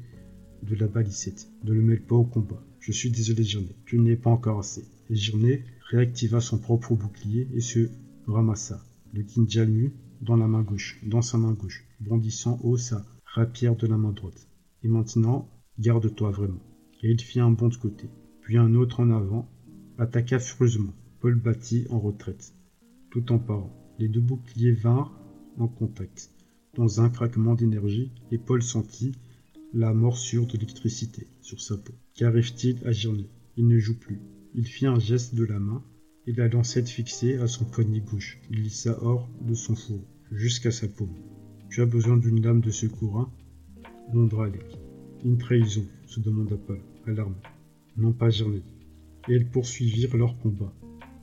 de 0.62 0.74
la 0.76 0.86
balissette. 0.86 1.48
Ne 1.64 1.72
le 1.72 1.82
mêle 1.82 2.02
pas 2.02 2.14
au 2.14 2.24
combat. 2.24 2.62
Je 2.78 2.92
suis 2.92 3.10
désolé, 3.10 3.42
Journée. 3.44 3.76
Tu 3.86 3.98
n'es 3.98 4.16
pas 4.16 4.30
encore 4.30 4.60
assez. 4.60 4.84
Et 5.08 5.16
Journée 5.16 5.64
réactiva 5.90 6.40
son 6.40 6.58
propre 6.58 6.94
bouclier 6.94 7.48
et 7.52 7.60
se 7.60 7.90
ramassa, 8.26 8.80
le 9.12 9.22
kinjal 9.22 9.68
nu 9.68 9.92
dans 10.20 10.36
la 10.36 10.46
main 10.46 10.62
gauche, 10.62 11.00
dans 11.04 11.22
sa 11.22 11.38
main 11.38 11.52
gauche, 11.52 11.84
brandissant 12.00 12.60
haut 12.62 12.76
sa 12.76 13.04
rapière 13.24 13.76
de 13.76 13.86
la 13.86 13.96
main 13.96 14.12
droite. 14.12 14.46
Et 14.82 14.88
maintenant, 14.88 15.48
garde-toi 15.78 16.30
vraiment. 16.30 16.60
Et 17.02 17.10
il 17.10 17.20
fit 17.20 17.40
un 17.40 17.50
bond 17.50 17.68
de 17.68 17.76
côté, 17.76 18.08
un 18.58 18.74
autre 18.74 19.00
en 19.00 19.10
avant, 19.10 19.48
attaqua 19.98 20.38
furieusement. 20.38 20.94
Paul 21.20 21.34
battit 21.34 21.86
en 21.90 22.00
retraite, 22.00 22.54
tout 23.10 23.30
en 23.30 23.38
parant. 23.38 23.76
Les 23.98 24.08
deux 24.08 24.20
boucliers 24.20 24.72
vinrent 24.72 25.12
en 25.58 25.68
contact. 25.68 26.30
Dans 26.74 27.02
un 27.02 27.10
craquement 27.10 27.54
d'énergie, 27.54 28.10
et 28.30 28.38
Paul 28.38 28.62
sentit 28.62 29.12
la 29.74 29.92
morsure 29.92 30.46
de 30.46 30.54
l'électricité 30.54 31.26
sur 31.42 31.60
sa 31.60 31.76
peau. 31.76 31.92
Qu'arrive-t-il 32.14 32.86
à 32.86 32.92
Girny 32.92 33.28
Il 33.56 33.68
ne 33.68 33.78
joue 33.78 33.98
plus. 33.98 34.20
Il 34.54 34.66
fit 34.66 34.86
un 34.86 34.98
geste 34.98 35.34
de 35.34 35.44
la 35.44 35.58
main, 35.58 35.84
et 36.26 36.32
la 36.32 36.48
lancette 36.48 36.88
fixée 36.88 37.36
à 37.36 37.46
son 37.46 37.64
poignet 37.64 38.00
gauche 38.00 38.38
glissa 38.50 38.96
hors 39.02 39.28
de 39.42 39.54
son 39.54 39.74
fourreau, 39.74 40.06
jusqu'à 40.32 40.70
sa 40.70 40.88
paume. 40.88 41.14
Tu 41.68 41.82
as 41.82 41.86
besoin 41.86 42.16
d'une 42.16 42.42
lame 42.42 42.60
de 42.60 42.70
secours, 42.70 43.18
hein? 43.18 43.32
Londra. 44.12 44.48
Une 45.24 45.38
trahison, 45.38 45.84
se 46.06 46.20
demanda 46.20 46.56
Paul, 46.56 46.80
alarmé. 47.06 47.36
Non 48.00 48.12
pas 48.12 48.30
Girny. 48.30 48.62
Et 49.28 49.34
ils 49.34 49.46
poursuivirent 49.46 50.16
leur 50.16 50.38
combat, 50.38 50.72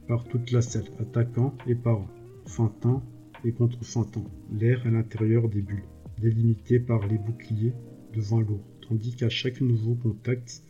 par 0.07 0.23
toute 0.25 0.51
la 0.51 0.61
salle, 0.61 0.85
attaquant 0.99 1.57
et 1.65 1.73
parant, 1.73 2.07
feintant 2.45 3.03
et 3.43 3.51
contre-feintant, 3.51 4.25
l'air 4.51 4.85
à 4.85 4.91
l'intérieur 4.91 5.49
des 5.49 5.61
bulles, 5.61 5.87
délimité 6.21 6.79
par 6.79 7.07
les 7.07 7.17
boucliers 7.17 7.73
de 8.13 8.21
vent 8.21 8.41
lourd, 8.41 8.63
tandis 8.87 9.15
qu'à 9.15 9.27
chaque 9.27 9.59
nouveau 9.59 9.95
contact, 9.95 10.61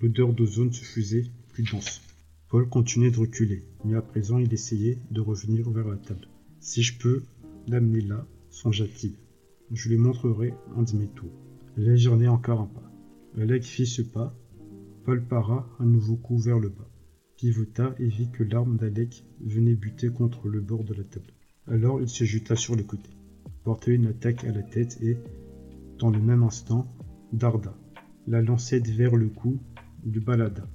l'odeur 0.00 0.32
d'ozone 0.32 0.72
se 0.72 0.84
faisait 0.84 1.30
plus 1.52 1.62
dense. 1.62 2.02
Paul 2.48 2.68
continuait 2.68 3.12
de 3.12 3.18
reculer, 3.18 3.64
mais 3.84 3.94
à 3.94 4.02
présent 4.02 4.38
il 4.38 4.52
essayait 4.52 4.98
de 5.12 5.20
revenir 5.20 5.70
vers 5.70 5.86
la 5.86 5.96
table. 5.96 6.26
Si 6.58 6.82
je 6.82 6.98
peux 6.98 7.22
l'amener 7.68 8.00
là, 8.00 8.26
songea-t-il, 8.50 9.12
je 9.70 9.88
lui 9.88 9.98
montrerai 9.98 10.52
un 10.76 10.82
de 10.82 10.96
mes 10.96 11.08
tours. 11.08 11.32
Légèrement 11.76 12.32
encore 12.32 12.60
un 12.60 12.66
pas. 12.66 12.90
Alec 13.40 13.62
fit 13.62 13.86
ce 13.86 14.02
pas. 14.02 14.36
Paul 15.04 15.22
para 15.22 15.68
un 15.80 15.84
nouveau 15.84 16.16
coup 16.16 16.38
vers 16.38 16.58
le 16.58 16.70
bas, 16.70 16.88
pivota 17.36 17.94
et 17.98 18.08
vit 18.08 18.30
que 18.30 18.42
l'arme 18.42 18.78
d'Alec 18.78 19.26
venait 19.44 19.74
buter 19.74 20.08
contre 20.08 20.48
le 20.48 20.62
bord 20.62 20.82
de 20.82 20.94
la 20.94 21.04
table. 21.04 21.30
Alors 21.66 22.00
il 22.00 22.08
se 22.08 22.24
jeta 22.24 22.56
sur 22.56 22.74
le 22.74 22.84
côté, 22.84 23.10
portait 23.64 23.94
une 23.94 24.06
attaque 24.06 24.44
à 24.44 24.52
la 24.52 24.62
tête 24.62 24.96
et, 25.02 25.18
dans 25.98 26.08
le 26.08 26.20
même 26.20 26.42
instant, 26.42 26.86
darda. 27.34 27.76
La 28.26 28.40
lancette 28.40 28.88
vers 28.88 29.14
le 29.14 29.28
cou 29.28 29.60
du 30.06 30.20
balada. 30.20 30.66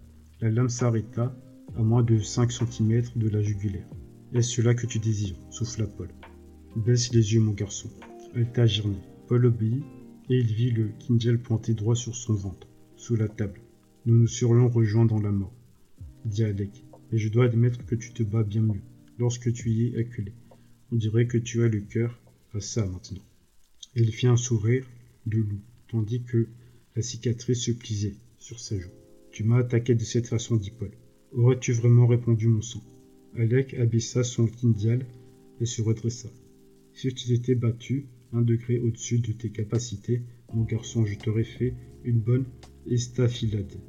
La 0.41 0.51
lame 0.51 0.69
s'arrêta 0.69 1.35
à 1.75 1.81
moins 1.81 2.03
de 2.03 2.19
5 2.19 2.51
cm 2.51 3.05
de 3.15 3.29
la 3.29 3.41
jugulaire. 3.41 3.89
Est-ce 4.33 4.57
cela 4.57 4.75
que 4.75 4.85
tu 4.85 4.99
désires? 4.99 5.39
souffla 5.49 5.87
Paul. 5.87 6.09
Baisse 6.75 7.11
les 7.13 7.33
yeux, 7.33 7.41
mon 7.41 7.53
garçon. 7.53 7.89
Elle 8.35 8.51
t'a. 8.51 8.65
Paul 9.27 9.45
obéit 9.47 9.83
et 10.29 10.37
il 10.37 10.53
vit 10.53 10.69
le 10.69 10.89
Kinjal 10.99 11.39
pointer 11.39 11.73
droit 11.73 11.95
sur 11.95 12.15
son 12.15 12.35
ventre, 12.35 12.67
sous 12.95 13.15
la 13.15 13.27
table. 13.27 13.59
Nous 14.05 14.17
nous 14.17 14.27
serions 14.27 14.69
rejoints 14.69 15.05
dans 15.05 15.19
la 15.19 15.31
mort, 15.31 15.53
dit 16.23 16.43
Alec, 16.45 16.85
et 17.11 17.17
je 17.17 17.27
dois 17.27 17.45
admettre 17.45 17.85
que 17.85 17.95
tu 17.95 18.13
te 18.13 18.23
bats 18.23 18.43
bien 18.43 18.61
mieux 18.61 18.81
lorsque 19.17 19.51
tu 19.51 19.71
y 19.71 19.87
es 19.87 19.97
acculé. 19.97 20.31
On 20.91 20.95
dirait 20.95 21.27
que 21.27 21.37
tu 21.37 21.63
as 21.63 21.67
le 21.67 21.81
cœur 21.81 22.17
à 22.53 22.61
ça 22.61 22.85
maintenant. 22.85 23.21
Il 23.95 24.11
fit 24.13 24.27
un 24.27 24.37
sourire 24.37 24.85
de 25.25 25.39
loup, 25.39 25.59
tandis 25.89 26.23
que 26.23 26.47
la 26.95 27.01
cicatrice 27.01 27.63
se 27.63 27.71
plisait 27.71 28.15
sur 28.37 28.59
sa 28.61 28.79
joue. 28.79 28.89
Tu 29.31 29.43
m'as 29.43 29.57
attaqué 29.57 29.95
de 29.95 30.03
cette 30.03 30.27
façon, 30.27 30.55
dit 30.55 30.71
Paul. 30.71 30.91
Aurais-tu 31.33 31.73
vraiment 31.73 32.07
répondu 32.07 32.47
mon 32.47 32.61
sang? 32.61 32.83
Alec 33.37 33.73
abaissa 33.73 34.23
son 34.23 34.47
kindial 34.47 35.05
et 35.59 35.65
se 35.65 35.81
redressa. 35.81 36.29
Si 36.93 37.13
tu 37.13 37.27
t'étais 37.27 37.55
battu 37.55 38.07
un 38.31 38.41
degré 38.41 38.79
au-dessus 38.79 39.19
de 39.19 39.33
tes 39.33 39.49
capacités, 39.49 40.21
mon 40.53 40.63
garçon, 40.63 41.05
je 41.05 41.17
t'aurais 41.17 41.43
fait 41.43 41.73
une 42.05 42.19
bonne 42.19 42.45
estafilade 42.87 43.79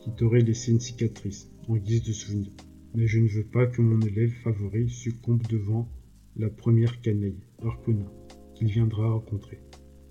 qui 0.00 0.10
t'aurait 0.14 0.40
laissé 0.40 0.72
une 0.72 0.80
cicatrice 0.80 1.50
en 1.68 1.76
guise 1.76 2.02
de 2.02 2.12
souvenir. 2.12 2.52
Mais 2.94 3.06
je 3.06 3.18
ne 3.18 3.28
veux 3.28 3.44
pas 3.44 3.66
que 3.66 3.82
mon 3.82 4.00
élève 4.00 4.32
favori 4.42 4.88
succombe 4.88 5.42
devant 5.48 5.88
la 6.36 6.50
première 6.50 7.00
canaille, 7.00 7.40
Arcona, 7.62 8.06
qu'il 8.54 8.68
viendra 8.68 9.10
rencontrer. 9.10 9.58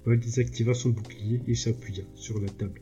Paul 0.04 0.19
désactiva 0.19 0.74
son 0.74 0.89
bouclier 0.89 1.41
et 1.48 1.56
s'appuya 1.56 2.04
sur 2.13 2.39
la 2.39 2.50
table 2.50 2.82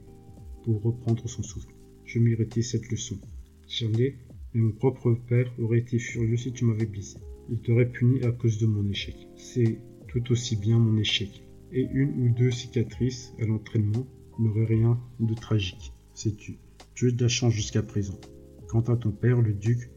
pour 0.63 0.81
reprendre 0.81 1.27
son 1.29 1.43
souffle. 1.43 1.73
Je 2.05 2.19
méritais 2.19 2.61
cette 2.61 2.89
leçon. 2.89 3.19
Shirley, 3.67 4.17
mais 4.53 4.61
mon 4.61 4.71
propre 4.71 5.13
père 5.27 5.53
aurait 5.59 5.79
été 5.79 5.99
furieux 5.99 6.37
si 6.37 6.51
tu 6.51 6.65
m'avais 6.65 6.85
blessé. 6.85 7.17
Il 7.49 7.59
t'aurait 7.59 7.91
puni 7.91 8.23
à 8.23 8.31
cause 8.31 8.57
de 8.59 8.65
mon 8.65 8.87
échec. 8.89 9.15
C'est 9.35 9.79
tout 10.07 10.31
aussi 10.31 10.55
bien 10.55 10.79
mon 10.79 10.97
échec. 10.97 11.43
Et 11.71 11.87
une 11.91 12.27
ou 12.27 12.33
deux 12.33 12.51
cicatrices 12.51 13.33
à 13.39 13.45
l'entraînement 13.45 14.05
n'auraient 14.39 14.65
rien 14.65 14.99
de 15.19 15.33
tragique. 15.33 15.93
Sais-tu 16.13 16.57
Tu 16.93 17.09
es 17.09 17.11
de 17.11 17.21
la 17.21 17.27
chance 17.27 17.53
jusqu'à 17.53 17.83
présent. 17.83 18.19
Quant 18.67 18.81
à 18.81 18.97
ton 18.97 19.11
père, 19.11 19.41
le 19.41 19.53
duc, 19.53 19.91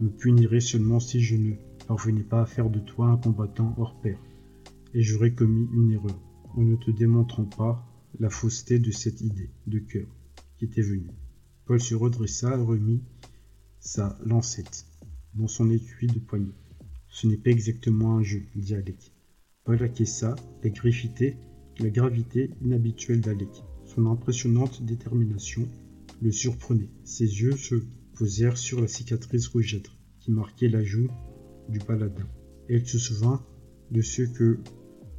me 0.00 0.08
punirait 0.08 0.60
seulement 0.60 1.00
si 1.00 1.20
je 1.20 1.36
ne 1.36 1.54
parvenais 1.86 2.24
pas 2.24 2.42
à 2.42 2.46
faire 2.46 2.70
de 2.70 2.80
toi 2.80 3.08
un 3.08 3.16
combattant 3.16 3.74
hors 3.78 4.00
pair, 4.00 4.18
et 4.94 5.02
j'aurais 5.02 5.32
commis 5.32 5.68
une 5.72 5.92
erreur 5.92 6.20
en 6.54 6.62
ne 6.62 6.76
te 6.76 6.90
démontrant 6.90 7.44
pas 7.44 7.86
la 8.18 8.30
fausseté 8.30 8.78
de 8.78 8.90
cette 8.90 9.20
idée 9.20 9.50
de 9.66 9.78
cœur 9.78 10.06
qui 10.58 10.66
était 10.66 10.82
venue. 10.82 11.10
Paul 11.64 11.80
se 11.80 11.94
redressa 11.94 12.56
et 12.56 12.62
remit 12.62 13.02
sa 13.80 14.18
lancette 14.24 14.86
dans 15.34 15.48
son 15.48 15.70
étui 15.70 16.06
de 16.06 16.18
poignet. 16.18 16.54
Ce 17.08 17.26
n'est 17.26 17.36
pas 17.36 17.50
exactement 17.50 18.16
un 18.16 18.22
jeu, 18.22 18.42
dit 18.54 18.74
Alec. 18.74 19.12
Paul 19.64 19.82
acquiesça, 19.82 20.34
la 20.62 20.70
griffité, 20.70 21.36
la 21.78 21.90
gravité 21.90 22.50
inhabituelle 22.62 23.20
d'Alec. 23.20 23.62
Son 23.84 24.06
impressionnante 24.06 24.82
détermination 24.82 25.68
le 26.20 26.32
surprenait. 26.32 26.88
Ses 27.04 27.24
yeux 27.24 27.56
se 27.56 27.76
posèrent 28.14 28.58
sur 28.58 28.80
la 28.80 28.88
cicatrice 28.88 29.48
rougeâtre 29.48 29.96
qui 30.20 30.30
marquait 30.30 30.68
la 30.68 30.82
joue 30.82 31.08
du 31.68 31.78
paladin. 31.78 32.26
Elle 32.68 32.86
se 32.86 32.98
souvint 32.98 33.44
de 33.90 34.00
ce 34.00 34.22
que 34.22 34.58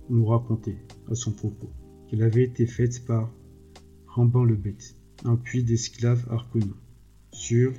nous 0.09 0.25
racontait 0.25 0.77
à 1.09 1.15
son 1.15 1.31
propos, 1.31 1.69
qu'elle 2.07 2.23
avait 2.23 2.43
été 2.43 2.65
faite 2.65 3.05
par 3.05 3.31
Ramban 4.07 4.43
le 4.43 4.55
Bête, 4.55 4.95
un 5.25 5.35
puits 5.35 5.63
d'esclaves 5.63 6.25
arconins, 6.29 6.77
sur 7.31 7.73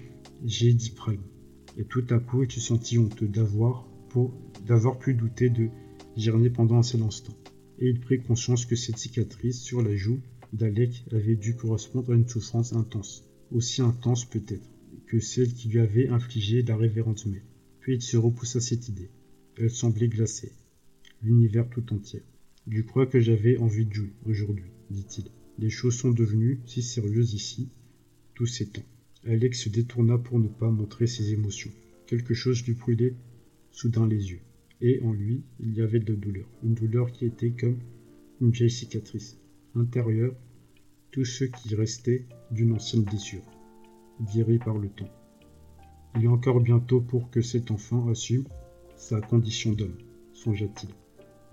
Prime. 0.97 1.23
Et 1.77 1.85
tout 1.85 2.05
à 2.11 2.19
coup, 2.19 2.43
il 2.43 2.51
se 2.51 2.61
sentit 2.61 2.99
honteux 2.99 3.27
d'avoir, 3.27 3.87
d'avoir 4.67 4.99
pu 4.99 5.15
douter 5.15 5.49
de 5.49 5.69
Girné 6.17 6.51
pendant 6.51 6.77
un 6.77 6.83
seul 6.83 7.03
instant. 7.03 7.35
Et 7.79 7.89
il 7.89 8.01
prit 8.01 8.21
conscience 8.21 8.67
que 8.67 8.77
cette 8.77 8.99
cicatrice 8.99 9.61
sur 9.61 9.83
la 9.83 9.95
joue 9.97 10.21
d'Alec 10.53 11.05
avait 11.13 11.37
dû 11.37 11.57
correspondre 11.57 12.13
à 12.13 12.17
une 12.17 12.29
souffrance 12.29 12.73
intense, 12.73 13.25
aussi 13.51 13.83
intense 13.83 14.25
peut-être 14.25 14.69
que 15.07 15.21
celle 15.21 15.53
qui 15.53 15.69
lui 15.69 15.81
avait 15.81 16.09
infligé 16.09 16.63
la 16.63 16.77
révérende 16.77 17.21
mère. 17.27 17.43
Puis 17.81 17.97
il 17.97 18.03
se 18.03 18.17
repoussa 18.17 18.61
cette 18.61 18.89
idée. 18.89 19.11
Elle 19.59 19.71
semblait 19.71 20.09
glacer 20.09 20.53
l'univers 21.23 21.69
tout 21.69 21.93
entier. 21.93 22.23
Je 22.69 22.83
crois 22.83 23.07
que 23.07 23.21
j'avais 23.21 23.59
envie 23.59 23.87
de 23.87 23.93
jouer 23.93 24.13
aujourd'hui, 24.25 24.71
dit-il. 24.91 25.25
Les 25.59 25.71
choses 25.71 25.97
sont 25.97 26.11
devenues 26.11 26.61
si 26.67 26.83
sérieuses 26.83 27.35
ici, 27.35 27.69
tous 28.35 28.47
ces 28.47 28.67
temps. 28.67 28.83
Alex 29.27 29.65
se 29.65 29.69
détourna 29.69 30.19
pour 30.19 30.39
ne 30.39 30.49
pas 30.49 30.71
montrer 30.71 31.07
ses 31.07 31.33
émotions. 31.33 31.71
Quelque 32.07 32.35
chose 32.35 32.65
lui 32.67 32.75
brûlait 32.75 33.15
soudain 33.71 34.07
les 34.07 34.31
yeux. 34.31 34.41
Et 34.81 35.01
en 35.03 35.13
lui, 35.13 35.43
il 35.61 35.75
y 35.75 35.81
avait 35.81 36.01
de 36.01 36.13
la 36.13 36.19
douleur. 36.19 36.47
Une 36.63 36.75
douleur 36.75 37.11
qui 37.13 37.27
était 37.27 37.53
comme 37.53 37.79
une 38.41 38.51
vieille 38.51 38.71
cicatrice. 38.71 39.39
Intérieure, 39.75 40.35
tout 41.11 41.25
ce 41.25 41.45
qui 41.45 41.75
restait 41.75 42.27
d'une 42.51 42.73
ancienne 42.73 43.05
blessure, 43.05 43.43
guérie 44.21 44.59
par 44.59 44.79
le 44.79 44.89
temps. 44.89 45.11
Il 46.17 46.25
est 46.25 46.29
encore 46.29 46.61
bientôt 46.61 47.01
pour 47.01 47.31
que 47.31 47.41
cet 47.41 47.71
enfant 47.71 48.09
assume 48.09 48.45
sa 48.97 49.21
condition 49.21 49.73
d'homme, 49.73 49.97
songea-t-il. 50.33 50.91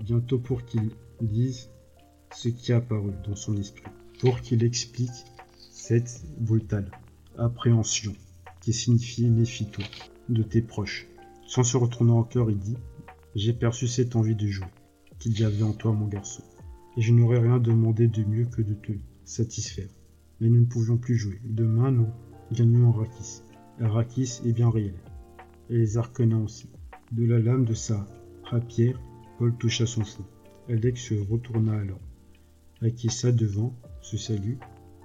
Bientôt 0.05 0.39
pour 0.39 0.65
qu'il 0.65 0.91
dise 1.21 1.69
ce 2.35 2.49
qui 2.49 2.71
a 2.73 2.77
apparu 2.77 3.11
dans 3.27 3.35
son 3.35 3.57
esprit, 3.57 3.83
pour 4.19 4.39
qu'il 4.41 4.63
explique 4.63 5.09
cette 5.57 6.23
brutale 6.39 6.89
appréhension 7.37 8.13
qui 8.61 8.73
signifie 8.73 9.29
méfie-toi 9.29 9.85
de 10.29 10.43
tes 10.43 10.61
proches. 10.61 11.07
Sans 11.47 11.63
se 11.63 11.77
retourner 11.77 12.11
encore, 12.11 12.51
il 12.51 12.57
dit 12.57 12.77
J'ai 13.33 13.53
perçu 13.53 13.87
cette 13.87 14.17
envie 14.17 14.35
de 14.35 14.47
jouer 14.47 14.67
qu'il 15.17 15.39
y 15.39 15.45
avait 15.45 15.63
en 15.63 15.71
toi, 15.71 15.93
mon 15.93 16.07
garçon, 16.07 16.43
et 16.97 17.01
je 17.01 17.13
n'aurais 17.13 17.39
rien 17.39 17.59
demandé 17.59 18.07
de 18.07 18.23
mieux 18.25 18.45
que 18.45 18.61
de 18.61 18.73
te 18.73 18.91
satisfaire. 19.23 19.87
Mais 20.41 20.49
nous 20.49 20.61
ne 20.61 20.65
pouvions 20.65 20.97
plus 20.97 21.15
jouer. 21.15 21.39
Demain, 21.45 21.91
nous 21.91 22.07
gagnions 22.51 22.89
Arrakis. 22.89 23.43
Arrakis 23.79 24.41
est 24.45 24.51
bien 24.51 24.69
réel, 24.69 24.95
et 25.69 25.77
les 25.77 25.97
Arconins 25.97 26.43
aussi. 26.43 26.69
De 27.13 27.23
la 27.23 27.39
lame 27.39 27.63
de 27.63 27.73
sa 27.73 28.05
rapière, 28.43 28.99
Paul 29.37 29.55
toucha 29.57 29.85
son 29.85 30.03
front. 30.03 30.25
Alex 30.67 31.01
se 31.01 31.13
retourna 31.13 31.77
alors, 31.77 32.01
acquiesça 32.81 33.31
devant 33.31 33.73
ce 34.01 34.17
salut, 34.17 34.57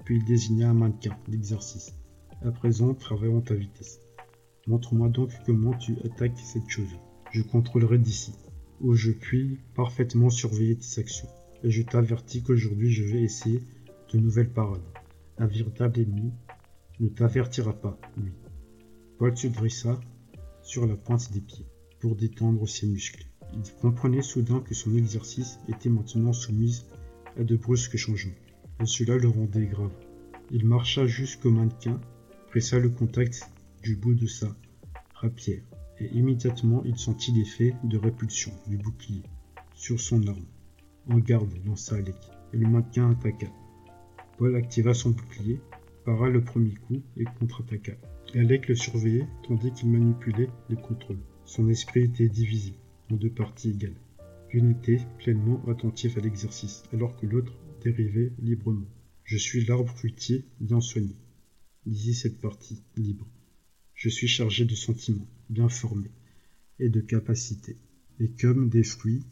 puis 0.04 0.16
il 0.16 0.24
désigna 0.24 0.70
un 0.70 0.74
mannequin 0.74 1.16
d'exercice. 1.28 1.94
À 2.44 2.50
présent, 2.50 2.92
travaillons 2.94 3.40
ta 3.40 3.54
vitesse. 3.54 4.00
Montre-moi 4.66 5.10
donc 5.10 5.30
comment 5.44 5.74
tu 5.74 5.96
attaques 6.04 6.38
cette 6.38 6.68
chose. 6.68 6.98
Je 7.32 7.42
contrôlerai 7.42 7.98
d'ici, 7.98 8.32
où 8.80 8.94
je 8.94 9.10
puis 9.10 9.58
parfaitement 9.74 10.30
surveiller 10.30 10.76
tes 10.76 11.00
actions. 11.00 11.28
Et 11.62 11.70
je 11.70 11.82
t'avertis 11.82 12.42
qu'aujourd'hui 12.42 12.90
je 12.90 13.04
vais 13.04 13.22
essayer 13.22 13.60
de 14.12 14.18
nouvelles 14.18 14.52
paroles. 14.52 14.84
Un 15.38 15.46
véritable 15.46 16.00
ennemi 16.00 16.32
ne 17.00 17.08
t'avertira 17.08 17.72
pas, 17.72 17.98
lui. 18.16 18.32
Paul 19.18 19.36
se 19.36 19.48
dressa 19.48 19.98
sur 20.62 20.86
la 20.86 20.96
pointe 20.96 21.32
des 21.32 21.40
pieds 21.40 21.66
pour 22.00 22.16
détendre 22.16 22.68
ses 22.68 22.86
muscles. 22.86 23.26
Il 23.54 23.72
comprenait 23.80 24.22
soudain 24.22 24.60
que 24.60 24.74
son 24.74 24.94
exercice 24.96 25.58
était 25.68 25.88
maintenant 25.88 26.32
soumis 26.32 26.84
à 27.38 27.44
de 27.44 27.56
brusques 27.56 27.96
changements, 27.96 28.34
et 28.80 28.86
cela 28.86 29.16
le 29.16 29.28
rendait 29.28 29.66
grave. 29.66 29.92
Il 30.50 30.64
marcha 30.64 31.06
jusqu'au 31.06 31.50
mannequin, 31.50 32.00
pressa 32.48 32.78
le 32.78 32.88
contact 32.88 33.50
du 33.82 33.96
bout 33.96 34.14
de 34.14 34.26
sa 34.26 34.54
rapière, 35.14 35.62
et 36.00 36.06
immédiatement 36.14 36.82
il 36.84 36.96
sentit 36.96 37.32
l'effet 37.32 37.74
de 37.84 37.98
répulsion 37.98 38.52
du 38.66 38.76
bouclier 38.76 39.22
sur 39.74 40.00
son 40.00 40.26
arme. 40.26 40.46
En 41.08 41.18
garde, 41.18 41.52
lança 41.64 41.96
Alec, 41.96 42.16
et 42.52 42.56
le 42.56 42.68
mannequin 42.68 43.10
attaqua. 43.10 43.48
Paul 44.38 44.56
activa 44.56 44.94
son 44.94 45.10
bouclier, 45.10 45.60
para 46.04 46.28
le 46.28 46.42
premier 46.42 46.74
coup 46.74 47.02
et 47.16 47.24
contre-attaqua. 47.38 47.94
Alec 48.34 48.68
le 48.68 48.74
surveillait 48.74 49.28
tandis 49.46 49.72
qu'il 49.72 49.90
manipulait 49.90 50.50
les 50.68 50.76
contrôles. 50.76 51.20
Son 51.44 51.68
esprit 51.68 52.02
était 52.02 52.28
divisé 52.28 52.74
en 53.10 53.16
deux 53.16 53.30
parties 53.30 53.70
égales. 53.70 54.00
L'une 54.52 54.72
était 54.72 55.00
pleinement 55.18 55.62
attentif 55.68 56.16
à 56.16 56.20
l'exercice, 56.20 56.82
alors 56.92 57.16
que 57.16 57.26
l'autre 57.26 57.52
dérivait 57.82 58.32
librement. 58.40 58.86
Je 59.24 59.36
suis 59.36 59.64
l'arbre 59.64 59.92
fruitier 59.96 60.44
bien 60.60 60.80
soigné, 60.80 61.16
disait 61.84 62.14
cette 62.14 62.40
partie 62.40 62.82
libre. 62.96 63.26
Je 63.94 64.08
suis 64.08 64.28
chargé 64.28 64.64
de 64.64 64.74
sentiments, 64.74 65.26
bien 65.50 65.68
formés, 65.68 66.12
et 66.78 66.88
de 66.88 67.00
capacités. 67.00 67.76
Et 68.20 68.30
comme 68.30 68.68
des 68.68 68.82
fruits, 68.82 69.24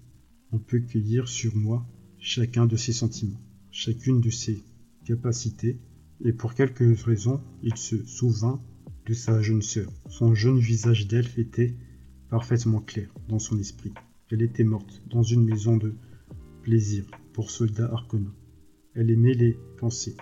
on 0.53 0.59
peut 0.59 0.81
cueillir 0.81 1.29
sur 1.29 1.57
moi 1.57 1.87
chacun 2.19 2.67
de 2.67 2.77
ces 2.77 2.93
sentiments, 2.93 3.41
chacune 3.71 4.21
de 4.21 4.31
ces 4.31 4.63
capacités, 5.05 5.79
et 6.25 6.33
pour 6.33 6.55
quelque 6.55 6.95
raison, 7.05 7.41
il 7.63 7.77
se 7.77 8.05
souvint 8.07 8.63
de 9.07 9.15
sa 9.15 9.43
jeune 9.43 9.63
sœur. 9.63 9.93
Son 10.09 10.35
jeune 10.35 10.59
visage 10.59 11.07
d'elfe 11.07 11.39
était 11.39 11.75
parfaitement 12.31 12.81
clair 12.81 13.13
dans 13.29 13.39
son 13.39 13.59
esprit. 13.59 13.93
Elle 14.31 14.43
était 14.43 14.65
morte 14.65 15.03
dans 15.11 15.23
une 15.23 15.45
maison 15.45 15.77
de 15.77 15.95
plaisir 16.63 17.05
pour 17.33 17.51
soldats 17.51 17.93
arconaux. 17.93 18.35
Elle 18.95 19.11
aimait 19.11 19.35
les 19.35 19.59
pensées, 19.79 20.17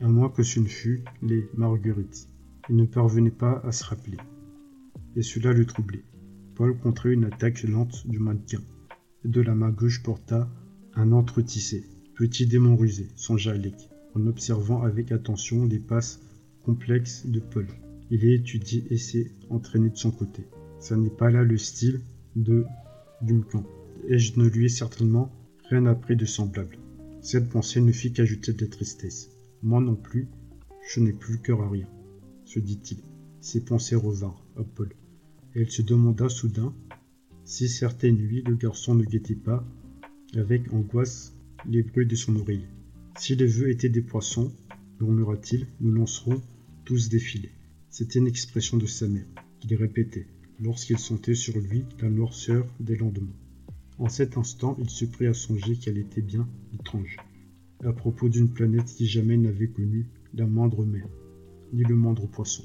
à 0.00 0.08
moins 0.08 0.28
que 0.28 0.42
ce 0.42 0.60
ne 0.60 0.66
fût 0.66 1.04
les 1.22 1.48
marguerites. 1.54 2.28
Il 2.68 2.76
ne 2.76 2.84
parvenait 2.84 3.30
pas 3.30 3.60
à 3.64 3.72
se 3.72 3.84
rappeler. 3.84 4.18
Et 5.16 5.22
cela 5.22 5.52
le 5.52 5.64
troublait. 5.64 6.04
Paul 6.54 6.76
contrait 6.78 7.14
une 7.14 7.24
attaque 7.24 7.62
lente 7.62 8.06
du 8.06 8.18
mannequin. 8.18 8.60
De 9.24 9.40
la 9.40 9.54
main 9.54 9.70
gauche 9.70 10.02
porta 10.02 10.48
un 10.94 11.12
entretissé. 11.12 11.84
Petit 12.14 12.46
démon 12.46 12.76
rusé, 12.76 13.08
songea 13.16 13.52
Alec, 13.52 13.74
en 14.14 14.26
observant 14.26 14.82
avec 14.82 15.12
attention 15.12 15.66
les 15.66 15.78
passes 15.78 16.20
complexes 16.64 17.26
de 17.26 17.40
Paul. 17.40 17.66
Il 18.10 18.24
est 18.24 18.34
étudié 18.34 18.84
et 18.90 18.98
s'est 18.98 19.32
entraîné 19.50 19.90
de 19.90 19.96
son 19.96 20.10
côté. 20.10 20.46
Ce 20.80 20.94
n'est 20.94 21.10
pas 21.10 21.30
là 21.30 21.42
le 21.42 21.58
style 21.58 22.00
de 22.36 22.64
Duncan, 23.22 23.64
et 24.08 24.18
je 24.18 24.38
ne 24.38 24.46
lui 24.46 24.66
ai 24.66 24.68
certainement 24.68 25.32
rien 25.68 25.86
appris 25.86 26.16
de 26.16 26.24
semblable? 26.24 26.78
Cette 27.20 27.48
pensée 27.48 27.80
ne 27.80 27.92
fit 27.92 28.12
qu'ajouter 28.12 28.52
de 28.52 28.64
la 28.64 28.70
tristesse. 28.70 29.30
Moi 29.62 29.80
non 29.80 29.96
plus, 29.96 30.28
je 30.88 31.00
n'ai 31.00 31.12
plus 31.12 31.40
cœur 31.40 31.62
à 31.62 31.68
rien, 31.68 31.88
se 32.44 32.60
dit-il. 32.60 32.98
Ses 33.40 33.64
pensées 33.64 33.96
revinrent 33.96 34.46
à 34.56 34.62
Paul, 34.62 34.92
il 35.62 35.70
se 35.70 35.82
demanda 35.82 36.28
soudain 36.28 36.74
si 37.44 37.68
certaines 37.68 38.16
nuits 38.16 38.42
le 38.46 38.56
garçon 38.56 38.94
ne 38.94 39.04
guettait 39.04 39.34
pas, 39.34 39.64
avec 40.34 40.72
angoisse, 40.72 41.34
les 41.66 41.82
bruits 41.82 42.06
de 42.06 42.16
son 42.16 42.36
oreille. 42.36 42.66
Si 43.18 43.36
les 43.36 43.46
vœux 43.46 43.70
étaient 43.70 43.88
des 43.88 44.02
poissons, 44.02 44.52
murmura-t-il, 45.00 45.66
nous 45.80 45.92
lancerons 45.92 46.42
tous 46.84 47.08
des 47.08 47.18
filets. 47.18 47.52
C'était 47.88 48.18
une 48.18 48.26
expression 48.26 48.76
de 48.76 48.86
sa 48.86 49.08
mère, 49.08 49.26
qu'il 49.60 49.74
répétait, 49.76 50.26
lorsqu'il 50.60 50.98
sentait 50.98 51.34
sur 51.34 51.58
lui 51.58 51.84
la 52.00 52.10
noirceur 52.10 52.66
des 52.80 52.96
lendemains. 52.96 53.36
En 53.98 54.08
cet 54.08 54.36
instant, 54.36 54.76
il 54.78 54.90
se 54.90 55.06
prit 55.06 55.26
à 55.26 55.34
songer 55.34 55.76
qu'elle 55.76 55.98
était 55.98 56.20
bien 56.20 56.46
étrange, 56.74 57.16
à 57.84 57.92
propos 57.92 58.28
d'une 58.28 58.50
planète 58.50 58.92
qui 58.94 59.06
jamais 59.06 59.38
n'avait 59.38 59.68
connu 59.68 60.06
la 60.34 60.46
moindre 60.46 60.84
mer, 60.84 61.08
ni 61.72 61.82
le 61.82 61.94
moindre 61.94 62.26
poisson. 62.26 62.64